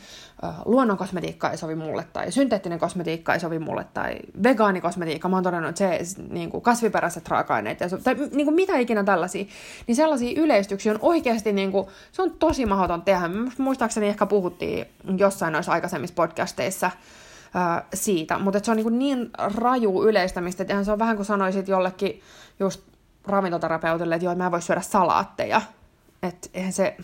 [0.64, 5.44] luonnon kosmetiikka ei sovi mulle, tai synteettinen kosmetiikka ei sovi mulle, tai vegaanikosmetiikka, mä oon
[5.44, 9.44] todennut, että se niin kuin kasviperäiset raaka-aineet, tai niin kuin mitä ikinä tällaisia,
[9.86, 13.30] niin sellaisia yleistyksiä on oikeasti, niin kuin, se on tosi mahdoton tehdä.
[13.58, 16.90] Muistaakseni ehkä puhuttiin jossain noissa aikaisemmissa podcasteissa,
[17.94, 18.38] siitä.
[18.38, 22.20] Mutta se on niin, niin raju yleistämistä, että se on vähän kuin sanoisit jollekin
[22.60, 22.80] just
[23.26, 25.62] ravintoterapeutille, että joo, mä en voi syödä salaatteja.
[26.22, 26.96] Että eihän se,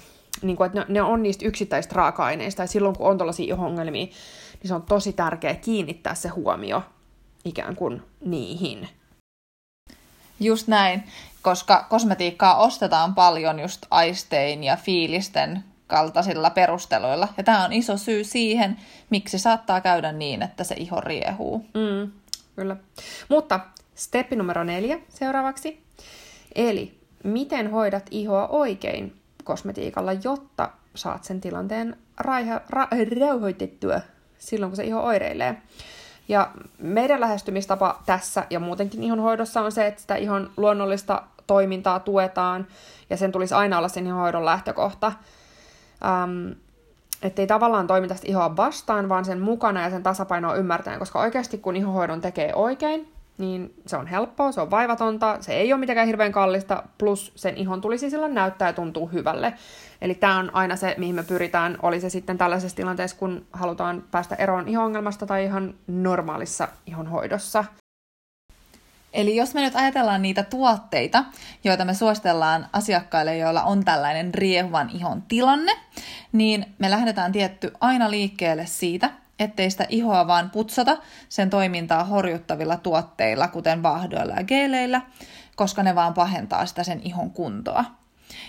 [0.43, 4.07] niin kuin, että ne, ne on niistä yksittäistä raaka-aineista, ja silloin kun on tällaisia ongelmia,
[4.63, 6.83] niin se on tosi tärkeää kiinnittää se huomio
[7.45, 8.89] ikään kuin niihin.
[10.41, 11.03] Just näin,
[11.43, 17.29] koska kosmetiikkaa ostetaan paljon just aistein ja fiilisten kaltaisilla perusteluilla.
[17.37, 18.77] Ja tämä on iso syy siihen,
[19.11, 21.67] miksi saattaa käydä niin, että se iho riehuu.
[21.75, 22.13] Mm,
[22.57, 22.77] kyllä.
[23.29, 23.61] Mutta
[23.95, 25.83] steppi numero neljä seuraavaksi.
[26.55, 32.89] Eli miten hoidat ihoa oikein kosmetiikalla, jotta saat sen tilanteen raiha, ra,
[33.21, 34.01] rauhoitettua
[34.39, 35.63] silloin, kun se iho oireilee.
[36.29, 42.67] Ja meidän lähestymistapa tässä ja muutenkin ihonhoidossa on se, että sitä ihon luonnollista toimintaa tuetaan,
[43.11, 45.13] ja sen tulisi aina olla sen ihonhoidon lähtökohta.
[46.05, 46.55] Um,
[47.23, 51.21] että ei tavallaan toimita sitä ihoa vastaan, vaan sen mukana ja sen tasapainoa ymmärtäen, koska
[51.21, 55.81] oikeasti kun ihohoidon tekee oikein, niin se on helppoa, se on vaivatonta, se ei ole
[55.81, 59.55] mitenkään hirveän kallista, plus sen ihon tulisi silloin näyttää ja tuntuu hyvälle.
[60.01, 64.05] Eli tämä on aina se, mihin me pyritään, oli se sitten tällaisessa tilanteessa, kun halutaan
[64.11, 67.65] päästä eroon ihongelmasta tai ihan normaalissa ihonhoidossa.
[69.19, 71.25] Eli jos me nyt ajatellaan niitä tuotteita,
[71.65, 75.73] joita me suositellaan asiakkaille, joilla on tällainen riehuvan ihon tilanne,
[76.33, 80.97] niin me lähdetään tietty aina liikkeelle siitä, ettei sitä ihoa vaan putsata
[81.29, 85.01] sen toimintaa horjuttavilla tuotteilla, kuten vaahdoilla ja geeleillä,
[85.57, 87.85] koska ne vaan pahentaa sitä sen ihon kuntoa.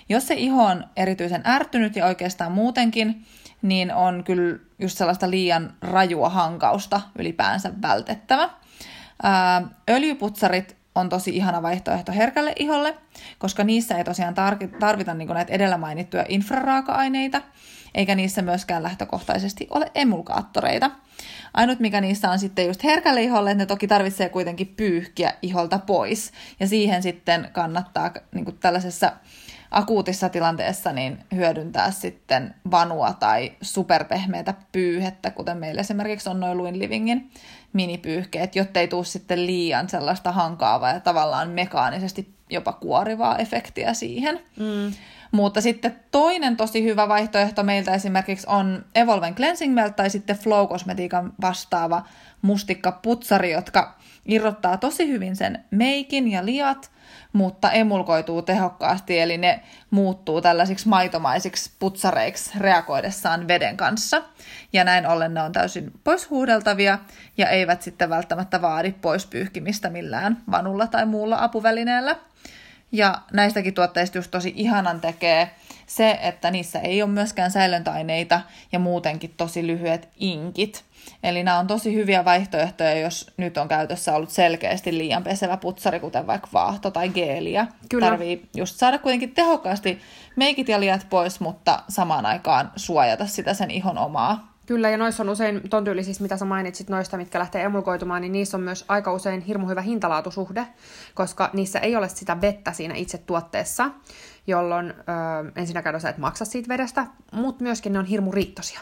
[0.09, 3.25] Jos se iho on erityisen ärtynyt ja oikeastaan muutenkin,
[3.61, 8.49] niin on kyllä just sellaista liian rajua hankausta ylipäänsä vältettävä.
[9.89, 12.97] Öljyputsarit on tosi ihana vaihtoehto herkälle iholle,
[13.39, 14.33] koska niissä ei tosiaan
[14.79, 17.41] tarvita niin näitä edellä mainittuja infraraaka-aineita,
[17.95, 20.91] eikä niissä myöskään lähtökohtaisesti ole emulkaattoreita.
[21.53, 25.79] Ainut mikä niissä on sitten just herkälle iholle, että ne toki tarvitsee kuitenkin pyyhkiä iholta
[25.79, 26.31] pois.
[26.59, 29.11] Ja siihen sitten kannattaa niin tällaisessa
[29.71, 36.79] akuutissa tilanteessa niin hyödyntää sitten vanua tai superpehmeitä pyyhettä, kuten meillä esimerkiksi on noin Luin
[36.79, 37.31] Livingin
[37.73, 44.39] minipyyhkeet, jotta ei tule sitten liian sellaista hankaavaa ja tavallaan mekaanisesti jopa kuorivaa efektiä siihen.
[44.59, 44.93] Mm.
[45.31, 50.67] Mutta sitten toinen tosi hyvä vaihtoehto meiltä esimerkiksi on Evolven Cleansing Melt tai sitten Flow
[50.67, 52.05] Cosmetiikan vastaava
[52.41, 56.91] mustikkaputsari, jotka irrottaa tosi hyvin sen meikin ja liat,
[57.33, 59.59] mutta emulkoituu tehokkaasti, eli ne
[59.91, 64.21] muuttuu tällaisiksi maitomaisiksi putsareiksi reagoidessaan veden kanssa.
[64.73, 66.99] Ja näin ollen ne on täysin poishuudeltavia
[67.37, 72.15] ja eivät sitten välttämättä vaadi pois pyyhkimistä millään vanulla tai muulla apuvälineellä.
[72.91, 75.55] Ja näistäkin tuotteista just tosi ihanan tekee
[75.87, 80.83] se, että niissä ei ole myöskään säilöntäaineita ja muutenkin tosi lyhyet inkit.
[81.23, 85.99] Eli nämä on tosi hyviä vaihtoehtoja, jos nyt on käytössä ollut selkeästi liian pesevä putsari,
[85.99, 87.67] kuten vaikka vaahto tai geeliä.
[87.89, 88.05] Kyllä.
[88.05, 89.99] Tarvii just saada kuitenkin tehokkaasti
[90.35, 95.23] meikit ja liat pois, mutta samaan aikaan suojata sitä sen ihon omaa Kyllä, ja noissa
[95.23, 98.85] on usein, ton tyylisissä, mitä sä mainitsit noista, mitkä lähtee emulkoitumaan, niin niissä on myös
[98.87, 100.67] aika usein hirmu hyvä hintalaatusuhde,
[101.13, 103.91] koska niissä ei ole sitä vettä siinä itse tuotteessa,
[104.47, 104.93] jolloin ö,
[105.55, 108.79] ensinnäkään sä et maksa siitä vedestä, mutta myöskin ne on hirmu riittosia.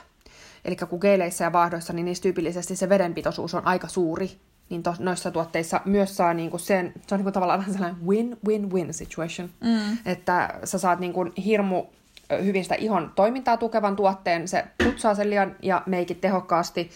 [0.66, 4.32] Eli kun geileissä ja vaahdoissa, niin niissä tyypillisesti se vedenpitoisuus on aika suuri,
[4.70, 8.94] niin to, noissa tuotteissa myös saa niinku sen, se on niinku tavallaan vähän sellainen win-win-win
[8.94, 9.98] situation, mm.
[10.06, 11.86] että sä saat niinku hirmu
[12.44, 16.90] hyvin sitä ihon toimintaa tukevan tuotteen, se putsaa sen lian ja meikit tehokkaasti,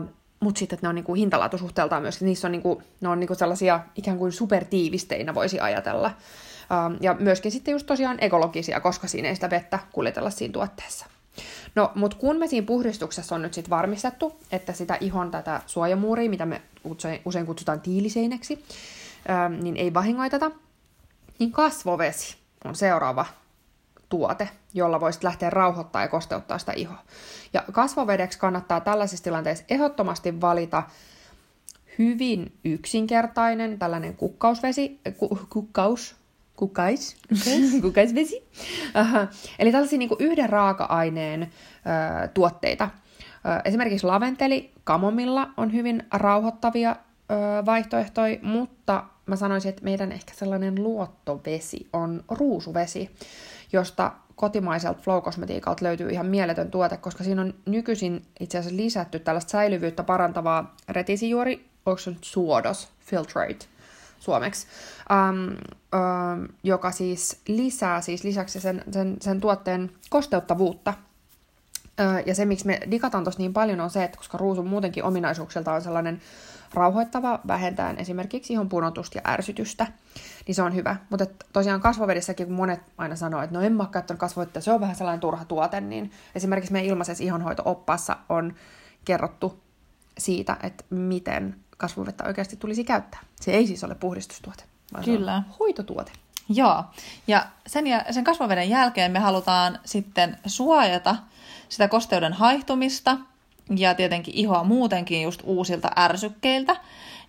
[0.00, 0.08] uh,
[0.40, 4.18] mutta sitten ne on niinku hintalaatusuhteeltaan myös, niissä on, niinku, ne on niinku sellaisia ikään
[4.18, 6.10] kuin supertiivisteinä voisi ajatella.
[6.10, 11.06] Uh, ja myöskin sitten just tosiaan ekologisia, koska siinä ei sitä vettä kuljetella siinä tuotteessa.
[11.74, 16.30] No, mutta kun me siinä puhdistuksessa on nyt sitten varmistettu, että sitä ihon tätä suojamuuria,
[16.30, 16.62] mitä me
[17.24, 18.64] usein kutsutaan tiiliseineksi,
[19.62, 20.50] niin ei vahingoiteta,
[21.38, 23.26] niin kasvovesi on seuraava
[24.08, 27.02] tuote, jolla voisit lähteä rauhoittaa ja kosteuttaa sitä ihoa.
[27.52, 30.82] Ja kasvovedeksi kannattaa tällaisissa tilanteissa ehdottomasti valita
[31.98, 36.16] hyvin yksinkertainen tällainen kukkausvesi, ku, kukkaus,
[36.56, 37.80] kukkais, okay.
[37.82, 38.48] kukkaisvesi.
[39.58, 41.48] Eli tällaisia niin yhden raaka-aineen uh,
[42.34, 42.84] tuotteita.
[42.84, 50.34] Uh, esimerkiksi laventeli, kamomilla on hyvin rauhoittavia uh, vaihtoehtoja, mutta mä sanoisin, että meidän ehkä
[50.34, 53.10] sellainen luottovesi on ruusuvesi
[53.72, 59.50] josta kotimaiselta Flow-kosmetiikalta löytyy ihan mieletön tuote, koska siinä on nykyisin itse asiassa lisätty tällaista
[59.50, 63.66] säilyvyyttä parantavaa retisijuori, onko se nyt suodos, filtrate
[64.18, 64.66] suomeksi,
[65.10, 70.94] um, um, joka siis lisää siis lisäksi sen, sen, sen tuotteen kosteuttavuutta.
[72.26, 75.72] Ja se, miksi me digataan tuossa niin paljon, on se, että koska ruusu muutenkin ominaisuuksilta
[75.72, 76.20] on sellainen
[76.74, 79.86] rauhoittava, vähentäen esimerkiksi ihon punotusta ja ärsytystä,
[80.46, 80.96] niin se on hyvä.
[81.10, 84.72] Mutta tosiaan kasvovedessäkin, kun monet aina sanoo, että no en mä ole käyttänyt kasvovettä, se
[84.72, 88.54] on vähän sellainen turha tuote, niin esimerkiksi meidän ilmaisessa ihonhoito-oppaassa on
[89.04, 89.60] kerrottu
[90.18, 93.20] siitä, että miten kasvovettä oikeasti tulisi käyttää.
[93.40, 95.30] Se ei siis ole puhdistustuote, vaan Kyllä.
[95.30, 96.12] se on hoitotuote.
[96.48, 96.84] Joo,
[97.26, 101.16] ja sen, sen kasvoveden jälkeen me halutaan sitten suojata
[101.68, 103.16] sitä kosteuden haihtumista
[103.76, 106.76] ja tietenkin ihoa muutenkin just uusilta ärsykkeiltä.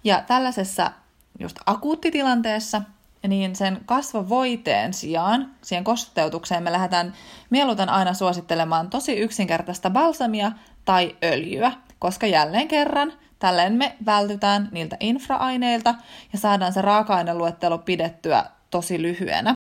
[0.04, 0.91] Ja tällaisessa
[1.39, 2.82] just akuuttitilanteessa
[3.28, 7.13] niin sen kasvovoiteen sijaan, siihen kosteutukseen me lähdetään
[7.50, 10.52] mieluiten aina suosittelemaan tosi yksinkertaista balsamia
[10.86, 15.95] tai öljyä, koska jälleen kerran tälleen me vältytään niiltä infraaineilta
[16.34, 19.57] ja saadaan se raaka-aineluettelo pidettyä tosi lyhyenä.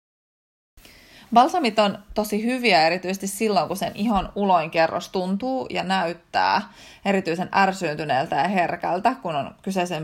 [1.37, 6.63] Balsamit on tosi hyviä erityisesti silloin, kun sen ihon uloinkerros tuntuu ja näyttää
[7.05, 10.01] erityisen ärsyyntyneeltä ja herkältä, kun on kyseessä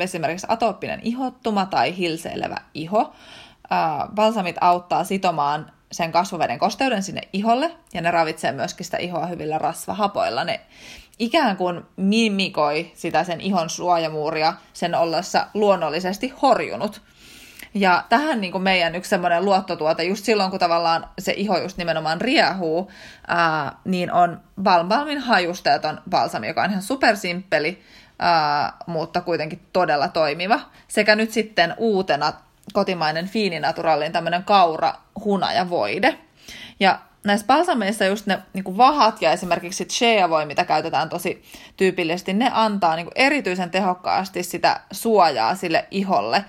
[0.00, 3.12] esimerkiksi atooppinen ihottuma tai hilseilevä iho.
[4.14, 9.58] Balsamit auttaa sitomaan sen kasvoveden kosteuden sinne iholle ja ne ravitsee myöskin sitä ihoa hyvillä
[9.58, 10.44] rasvahapoilla.
[10.44, 10.60] Ne
[11.18, 17.02] ikään kuin mimikoi sitä sen ihon suojamuuria sen ollessa luonnollisesti horjunut.
[17.74, 21.76] Ja tähän niin kuin meidän yksi semmoinen luottotuote, just silloin kun tavallaan se iho just
[21.76, 22.90] nimenomaan riehuu,
[23.26, 27.82] ää, niin on Balbalmin hajusteeton balsami, joka on ihan supersimppeli,
[28.18, 30.60] ää, mutta kuitenkin todella toimiva.
[30.88, 32.32] Sekä nyt sitten uutena
[32.72, 34.94] kotimainen Fiininaturallin tämmöinen kaura
[35.70, 36.18] voide.
[36.80, 41.42] Ja näissä balsameissa just ne niin kuin vahat ja esimerkiksi shea voi, mitä käytetään tosi
[41.76, 46.44] tyypillisesti, ne antaa niin kuin erityisen tehokkaasti sitä suojaa sille iholle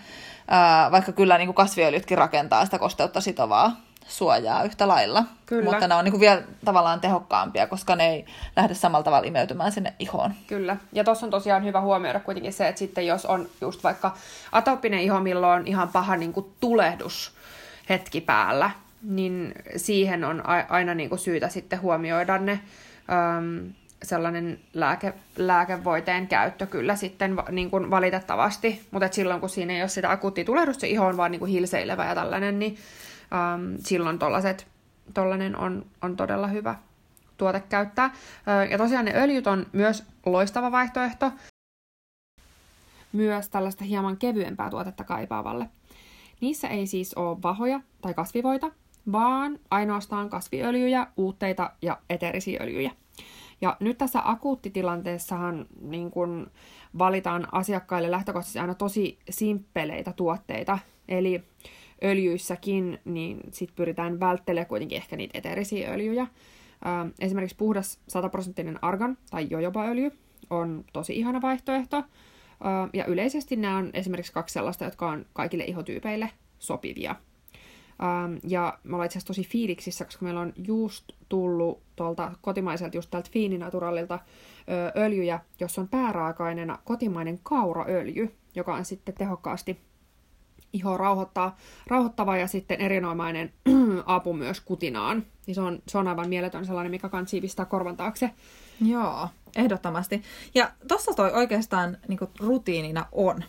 [0.91, 3.71] vaikka kyllä niin kuin kasviöljytkin rakentaa sitä kosteutta sitovaa
[4.07, 5.23] suojaa yhtä lailla.
[5.45, 5.71] Kyllä.
[5.71, 8.25] Mutta ne on niin kuin vielä tavallaan tehokkaampia, koska ne ei
[8.55, 10.33] lähde samalla tavalla imeytymään sinne ihoon.
[10.47, 10.77] Kyllä.
[10.93, 14.13] Ja tuossa on tosiaan hyvä huomioida kuitenkin se, että sitten jos on just vaikka
[14.51, 17.31] atopinen iho, milloin on ihan paha niin kuin tulehdus
[17.89, 22.59] hetki päällä, niin siihen on aina niin kuin syytä sitten huomioida ne
[23.37, 29.81] äm, sellainen lääke, lääkevoiteen käyttö kyllä sitten niin kuin valitettavasti, mutta silloin kun siinä ei
[29.81, 32.77] ole sitä akuuttitulehdusta, se iho on vaan niin kuin hilseilevä ja tällainen, niin
[33.33, 34.19] äm, silloin
[35.13, 36.75] tollainen on, on todella hyvä
[37.37, 38.13] tuote käyttää.
[38.71, 41.31] Ja tosiaan ne öljyt on myös loistava vaihtoehto
[43.13, 45.69] myös tällaista hieman kevyempää tuotetta kaipaavalle.
[46.41, 48.71] Niissä ei siis ole vahoja tai kasvivoita,
[49.11, 52.91] vaan ainoastaan kasviöljyjä, uutteita ja eteerisiä öljyjä.
[53.63, 56.51] Ja nyt tässä akuuttitilanteessahan niin kun
[56.97, 61.43] valitaan asiakkaille lähtökohtaisesti aina tosi simppeleitä tuotteita, eli
[62.03, 66.27] öljyissäkin niin sit pyritään välttelemään kuitenkin ehkä niitä eteerisiä öljyjä.
[67.19, 70.11] Esimerkiksi puhdas 100-prosenttinen argan tai jojobaöljy
[70.49, 72.03] on tosi ihana vaihtoehto.
[72.93, 77.15] Ja yleisesti nämä on esimerkiksi kaksi sellaista, jotka on kaikille ihotyypeille sopivia.
[78.43, 83.09] Ja me ollaan itse asiassa tosi fiiliksissä, koska meillä on just tullut tuolta kotimaiselta, just
[83.09, 84.19] täältä Fiininaturalilta
[84.95, 89.79] öljyjä, jossa on pääraaka-aineena kotimainen kauraöljy, joka on sitten tehokkaasti
[90.73, 93.53] iho rauhoittaa, rauhoittava ja sitten erinomainen
[94.05, 95.25] apu myös kutinaan.
[95.47, 98.29] Niin se on, se on aivan mieletön sellainen, mikä kansi pistää korvan taakse.
[98.85, 100.21] Joo, ehdottomasti.
[100.55, 103.43] Ja tuossa toi oikeastaan niin rutiinina on.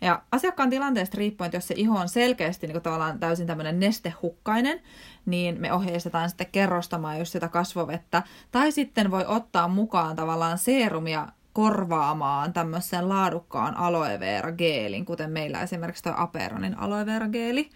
[0.00, 3.80] Ja asiakkaan tilanteesta riippuen, että jos se iho on selkeästi niin kuin, tavallaan täysin tämmöinen
[3.80, 4.80] nestehukkainen,
[5.26, 8.22] niin me ohjeistetaan sitten kerrostamaan just sitä kasvovettä.
[8.50, 15.60] Tai sitten voi ottaa mukaan tavallaan seerumia korvaamaan tämmöisen laadukkaan aloe vera geelin, kuten meillä
[15.60, 17.70] esimerkiksi tuo Aperonin aloe vera geeli.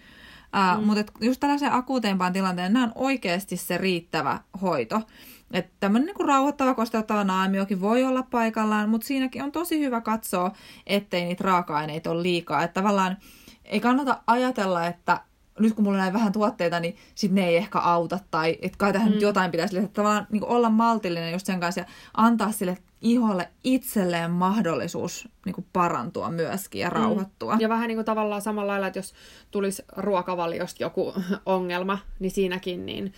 [0.74, 0.87] Uh, mm.
[0.87, 5.02] Mutta just tällaisen akuuteimpaan tilanteen, nämä on oikeasti se riittävä hoito.
[5.52, 10.52] Että tämmöinen niinku rauhoittava, kosteuttava naamiokin voi olla paikallaan, mutta siinäkin on tosi hyvä katsoa,
[10.87, 12.62] ettei niitä raaka-aineita ole liikaa.
[12.62, 13.16] Että tavallaan
[13.64, 15.20] ei kannata ajatella, että
[15.58, 18.78] nyt kun mulla on näin vähän tuotteita, niin sit ne ei ehkä auta, tai että
[18.78, 19.12] kai tähän mm.
[19.12, 19.92] nyt jotain pitäisi lisätä.
[19.92, 25.66] Tavallaan niin olla maltillinen just sen kanssa ja antaa sille iholle itselleen mahdollisuus niin kuin
[25.72, 26.92] parantua myöskin ja mm.
[26.92, 27.54] rauhoittua.
[27.54, 27.61] Mm.
[27.61, 29.14] Ja vähän niin kuin tavallaan samalla lailla, että jos
[29.50, 31.14] tulisi ruokavaliosta joku
[31.46, 33.12] ongelma, niin siinäkin niin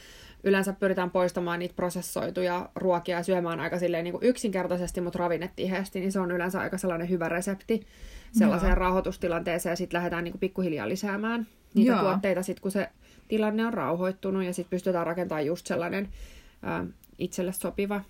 [0.44, 6.00] yleensä pyritään poistamaan niitä prosessoituja ruokia ja syömään aika silleen niin kuin yksinkertaisesti, mutta ravinnetiheesti,
[6.00, 7.86] niin se on yleensä aika sellainen hyvä resepti
[8.32, 8.78] sellaiseen Joo.
[8.78, 12.00] rauhoitustilanteeseen ja sitten lähdetään niin kuin pikkuhiljaa lisäämään niitä Joo.
[12.00, 12.88] tuotteita sit, kun se
[13.28, 16.08] tilanne on rauhoittunut ja sitten pystytään rakentamaan just sellainen
[16.62, 16.86] ää,
[17.18, 18.00] itselle sopiva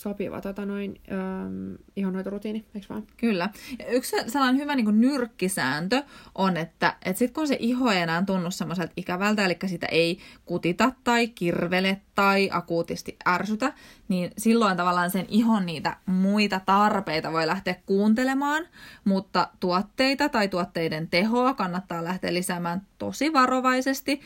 [0.00, 3.06] sopiva tota noin, ähm, ihonhoitorutiini, eikö vaan?
[3.16, 3.50] Kyllä.
[3.78, 6.02] Ja yksi sellainen hyvä niin kuin nyrkkisääntö
[6.34, 10.18] on, että, että sitten kun se iho ei enää tunnu semmoiselta ikävältä, eli sitä ei
[10.44, 13.72] kutita tai kirvele tai akuutisti ärsytä,
[14.08, 18.66] niin silloin tavallaan sen ihon niitä muita tarpeita voi lähteä kuuntelemaan,
[19.04, 24.20] mutta tuotteita tai tuotteiden tehoa kannattaa lähteä lisäämään tosi varovaisesti,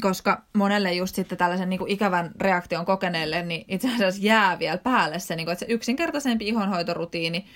[0.00, 4.78] koska monelle just sitten tällaisen niin kuin ikävän reaktion kokeneelle, niin itse asiassa jää vielä
[4.78, 7.46] päälle se, niin kuin, että se yksinkertaisempi ihonhoitorutiini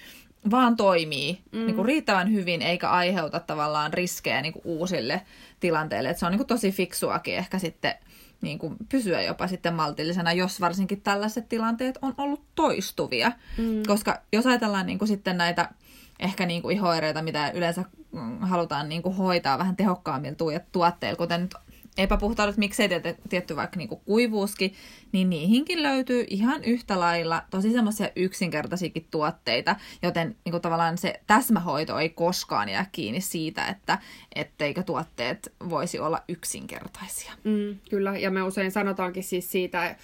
[0.51, 1.67] vaan toimii mm.
[1.67, 5.23] niin kuin riittävän hyvin, eikä aiheuta tavallaan riskejä niin kuin uusille
[5.61, 6.11] tilanteille.
[6.11, 7.95] Että se on niin kuin tosi fiksuakin ehkä sitten
[8.41, 13.33] niin kuin pysyä jopa sitten maltillisena, jos varsinkin tällaiset tilanteet on ollut toistuvia.
[13.59, 13.83] Mm.
[13.87, 15.69] Koska jos ajatellaan niin kuin sitten näitä
[16.19, 21.41] ehkä niin kuin ihoireita, mitä yleensä mm, halutaan niin kuin hoitaa vähän tehokkaammilla tuotteilla, kuten
[21.41, 21.55] nyt
[22.01, 22.89] epäpuhtaudet, miksei
[23.29, 24.75] tietty vaikka niinku kuivuuskin,
[25.13, 31.99] niin niihinkin löytyy ihan yhtä lailla tosi semmoisia yksinkertaisiakin tuotteita, joten niinku tavallaan se täsmähoito
[31.99, 33.99] ei koskaan jää kiinni siitä, että
[34.35, 37.33] etteikö tuotteet voisi olla yksinkertaisia.
[37.45, 39.97] Mm, kyllä, ja me usein sanotaankin siis siitä,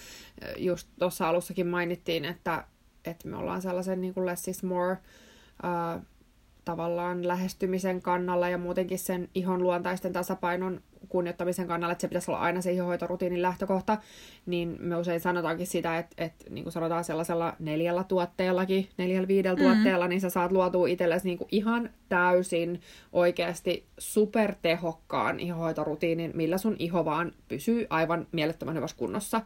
[0.57, 2.65] just tuossa alussakin mainittiin, että,
[3.05, 4.97] että me ollaan sellaisen niin less is more
[5.63, 6.03] uh,
[6.67, 12.41] tavallaan lähestymisen kannalla ja muutenkin sen ihon luontaisten tasapainon kunnioittamisen kannalla, että se pitäisi olla
[12.41, 13.99] aina se ihohoitorutiinin lähtökohta,
[14.47, 19.57] niin me usein sanotaankin sitä, että, että niin kuin sanotaan sellaisella neljällä tuotteellakin, neljällä viidellä
[19.57, 19.73] mm-hmm.
[19.73, 22.81] tuotteella, niin sä saat luotua itsellesi niin kuin ihan täysin
[23.13, 29.41] oikeasti supertehokkaan ihohoitorutiinin, millä sun iho vaan pysyy aivan mielettömän hyvässä kunnossa.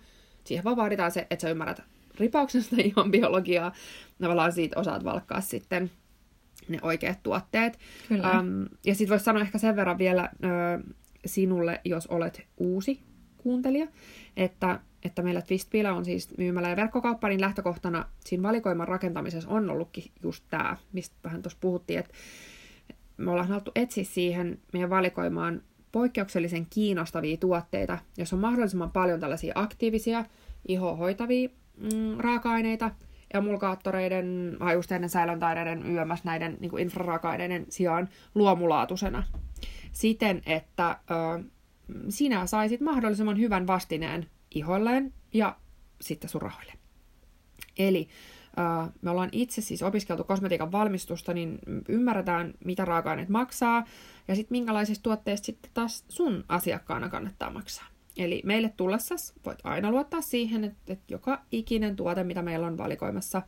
[0.45, 1.83] Siihen vaan vaaditaan se, että sä ymmärrät
[2.21, 3.73] ripauksesta ihon biologiaa,
[4.21, 5.91] tavallaan siitä osaat valkkaa sitten
[6.71, 7.79] ne oikeat tuotteet.
[8.09, 8.41] Kyllä.
[8.41, 10.49] Um, ja sitten voisi sanoa ehkä sen verran vielä ö,
[11.27, 13.01] sinulle, jos olet uusi
[13.37, 13.87] kuuntelija,
[14.37, 19.71] että, että meillä Twistpillä on siis myymälä ja verkkokauppa, niin lähtökohtana siinä valikoiman rakentamisessa on
[19.71, 22.15] ollutkin just tämä, mistä vähän tuossa puhuttiin, että
[23.17, 29.53] me ollaan haluttu etsiä siihen meidän valikoimaan poikkeuksellisen kiinnostavia tuotteita, jos on mahdollisimman paljon tällaisia
[29.57, 30.25] aktiivisia,
[30.69, 32.91] ihohoitavia mm, raaka-aineita,
[33.35, 39.23] emulkaattoreiden, hajusteiden, säilöntäaineiden, yömässä näiden niin kuin infraraaka-aineiden sijaan luomulaatuisena
[39.93, 41.45] siten, että ö,
[42.09, 45.57] sinä saisit mahdollisimman hyvän vastineen iholleen ja
[46.01, 46.73] sitten sun rahoille.
[47.79, 48.09] Eli
[49.03, 51.59] me ollaan itse siis opiskeltu kosmetiikan valmistusta, niin
[51.89, 53.85] ymmärretään, mitä raaka-aineet maksaa,
[54.29, 57.87] ja sitten minkälaisista tuotteista sitten taas sun asiakkaana kannattaa maksaa.
[58.17, 59.15] Eli meille tullessa
[59.47, 63.43] voit aina luottaa siihen, että, että joka ikinen tuote, mitä meillä on valikoimassa,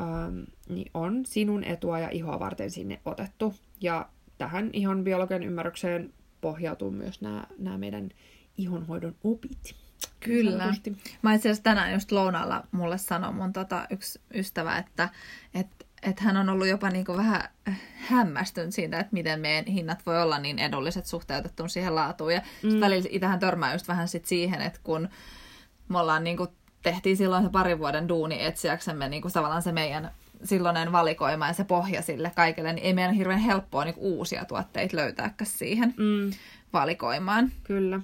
[0.00, 0.38] ähm,
[0.68, 3.54] niin on sinun etua ja ihoa varten sinne otettu.
[3.80, 8.10] Ja tähän ihon biologian ymmärrykseen pohjautuu myös nämä, nämä meidän
[8.58, 9.74] ihonhoidon opit.
[10.20, 10.74] Kyllä.
[11.22, 15.08] Mä itse asiassa tänään just lounaalla mulle sanoi mun tota, yksi ystävä, että
[15.54, 17.48] et, et hän on ollut jopa niinku vähän
[17.94, 22.34] hämmästynyt siitä, että miten meidän hinnat voi olla niin edulliset suhteutettuun siihen laatuun.
[22.34, 22.80] Ja mm.
[22.80, 25.08] välillä itähän törmää just vähän sit siihen, että kun
[25.88, 26.46] me ollaan niinku,
[26.82, 30.10] tehtiin silloin se parin vuoden duuni etsiäksemme niinku, tavallaan se meidän
[30.44, 34.96] silloinen valikoima ja se pohja sille kaikille, niin ei meidän hirveän helppoa niin uusia tuotteita
[34.96, 36.30] löytääkään siihen mm.
[36.72, 37.52] Valikoimaan.
[37.64, 38.00] Kyllä.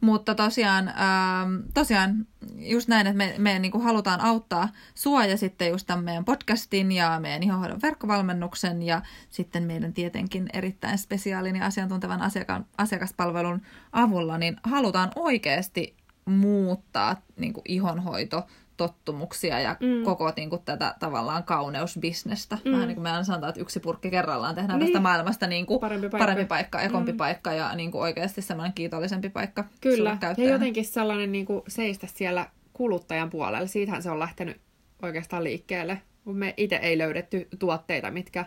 [0.00, 5.36] Mutta tosiaan, ähm, tosiaan just näin, että me, me niin kuin halutaan auttaa sua ja
[5.36, 11.56] sitten just tämän meidän podcastin ja meidän ihohoidon verkkovalmennuksen ja sitten meidän tietenkin erittäin spesiaalin
[11.56, 13.62] ja asiantuntevan asiaka- asiakaspalvelun
[13.92, 18.46] avulla, niin halutaan oikeasti muuttaa niin kuin ihonhoito
[18.76, 20.04] tottumuksia ja mm.
[20.04, 22.58] koko niin kuin, tätä tavallaan kauneusbisnestä.
[22.64, 22.72] Mm.
[22.72, 24.86] Vähän niin kuin me aina sanotaan, että yksi purkki kerrallaan tehdään niin.
[24.88, 26.18] tästä maailmasta niin kuin parempi, paikka.
[26.18, 27.16] parempi paikka, ekompi mm.
[27.16, 32.06] paikka ja niin kuin oikeasti semmoinen kiitollisempi paikka Kyllä, ja jotenkin sellainen niin kuin seistä
[32.06, 33.66] siellä kuluttajan puolella.
[33.66, 34.60] Siitähän se on lähtenyt
[35.02, 36.02] oikeastaan liikkeelle.
[36.24, 38.46] Me itse ei löydetty tuotteita, mitkä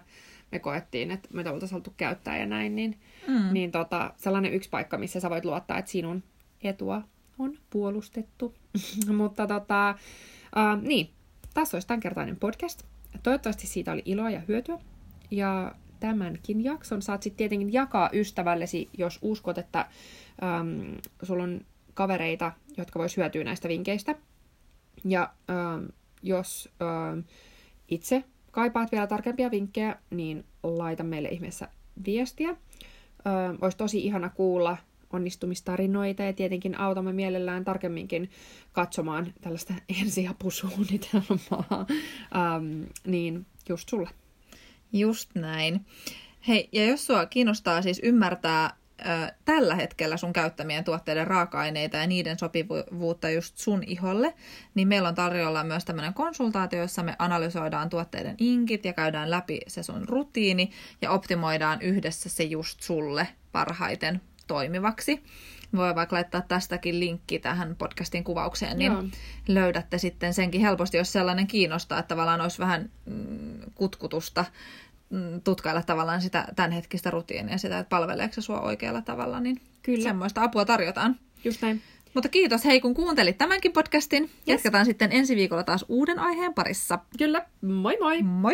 [0.52, 3.54] me koettiin, että me oltaisiin haluttu käyttää ja näin, niin, mm.
[3.54, 6.24] niin tota, sellainen yksi paikka, missä sä voit luottaa, että sinun
[6.64, 7.02] etua
[7.40, 8.54] on puolustettu.
[9.18, 9.96] Mutta tota,
[10.56, 11.10] uh, niin,
[11.54, 12.84] tässä olisi tämänkertainen podcast.
[13.24, 14.80] Toivottavasti siitä oli iloa ja hyötyä.
[15.32, 19.88] Ja tämänkin jakson saat sitten tietenkin jakaa ystävällesi, jos uskot, että
[20.42, 21.62] um, sulla on
[21.94, 24.16] kavereita, jotka vois hyötyä näistä vinkkeistä.
[25.06, 25.88] Ja um,
[26.24, 26.70] jos
[27.14, 27.24] um,
[27.88, 31.68] itse kaipaat vielä tarkempia vinkkejä, niin laita meille ihmeessä
[32.06, 32.50] viestiä.
[32.50, 34.78] Um, olisi tosi ihana kuulla,
[35.16, 38.30] onnistumistarinoita ja tietenkin autamme mielellään tarkemminkin
[38.72, 41.86] katsomaan tällaista ensiapusuunnitelmaa,
[42.36, 44.10] ähm, niin just sulle.
[44.94, 45.86] Just näin.
[46.48, 48.78] Hei, ja jos sua kiinnostaa siis ymmärtää
[49.46, 54.34] tällä hetkellä sun käyttämien tuotteiden raaka-aineita ja niiden sopivuutta just sun iholle,
[54.76, 59.62] niin meillä on tarjolla myös tämmöinen konsultaatio, jossa me analysoidaan tuotteiden inkit ja käydään läpi
[59.68, 60.70] se sun rutiini
[61.02, 65.24] ja optimoidaan yhdessä se just sulle parhaiten toimivaksi.
[65.76, 69.04] Voi vaikka laittaa tästäkin linkki tähän podcastin kuvaukseen, niin Joo.
[69.48, 74.46] löydätte sitten senkin helposti, jos sellainen kiinnostaa, että tavallaan olisi vähän mm, kutkutusta
[75.10, 80.04] mm, tutkailla tavallaan sitä tämänhetkistä rutiinia, sitä, että palveleeko se sua oikealla tavalla, niin Kyllä.
[80.04, 81.16] semmoista apua tarjotaan.
[81.44, 81.82] Just näin.
[82.16, 84.24] Mutta kiitos hei, kun kuuntelit tämänkin podcastin.
[84.24, 84.32] Yes.
[84.48, 87.00] Jatketaan sitten ensi viikolla taas uuden aiheen parissa.
[87.18, 87.46] Kyllä.
[87.62, 88.24] Moi moi!
[88.24, 88.54] Moi!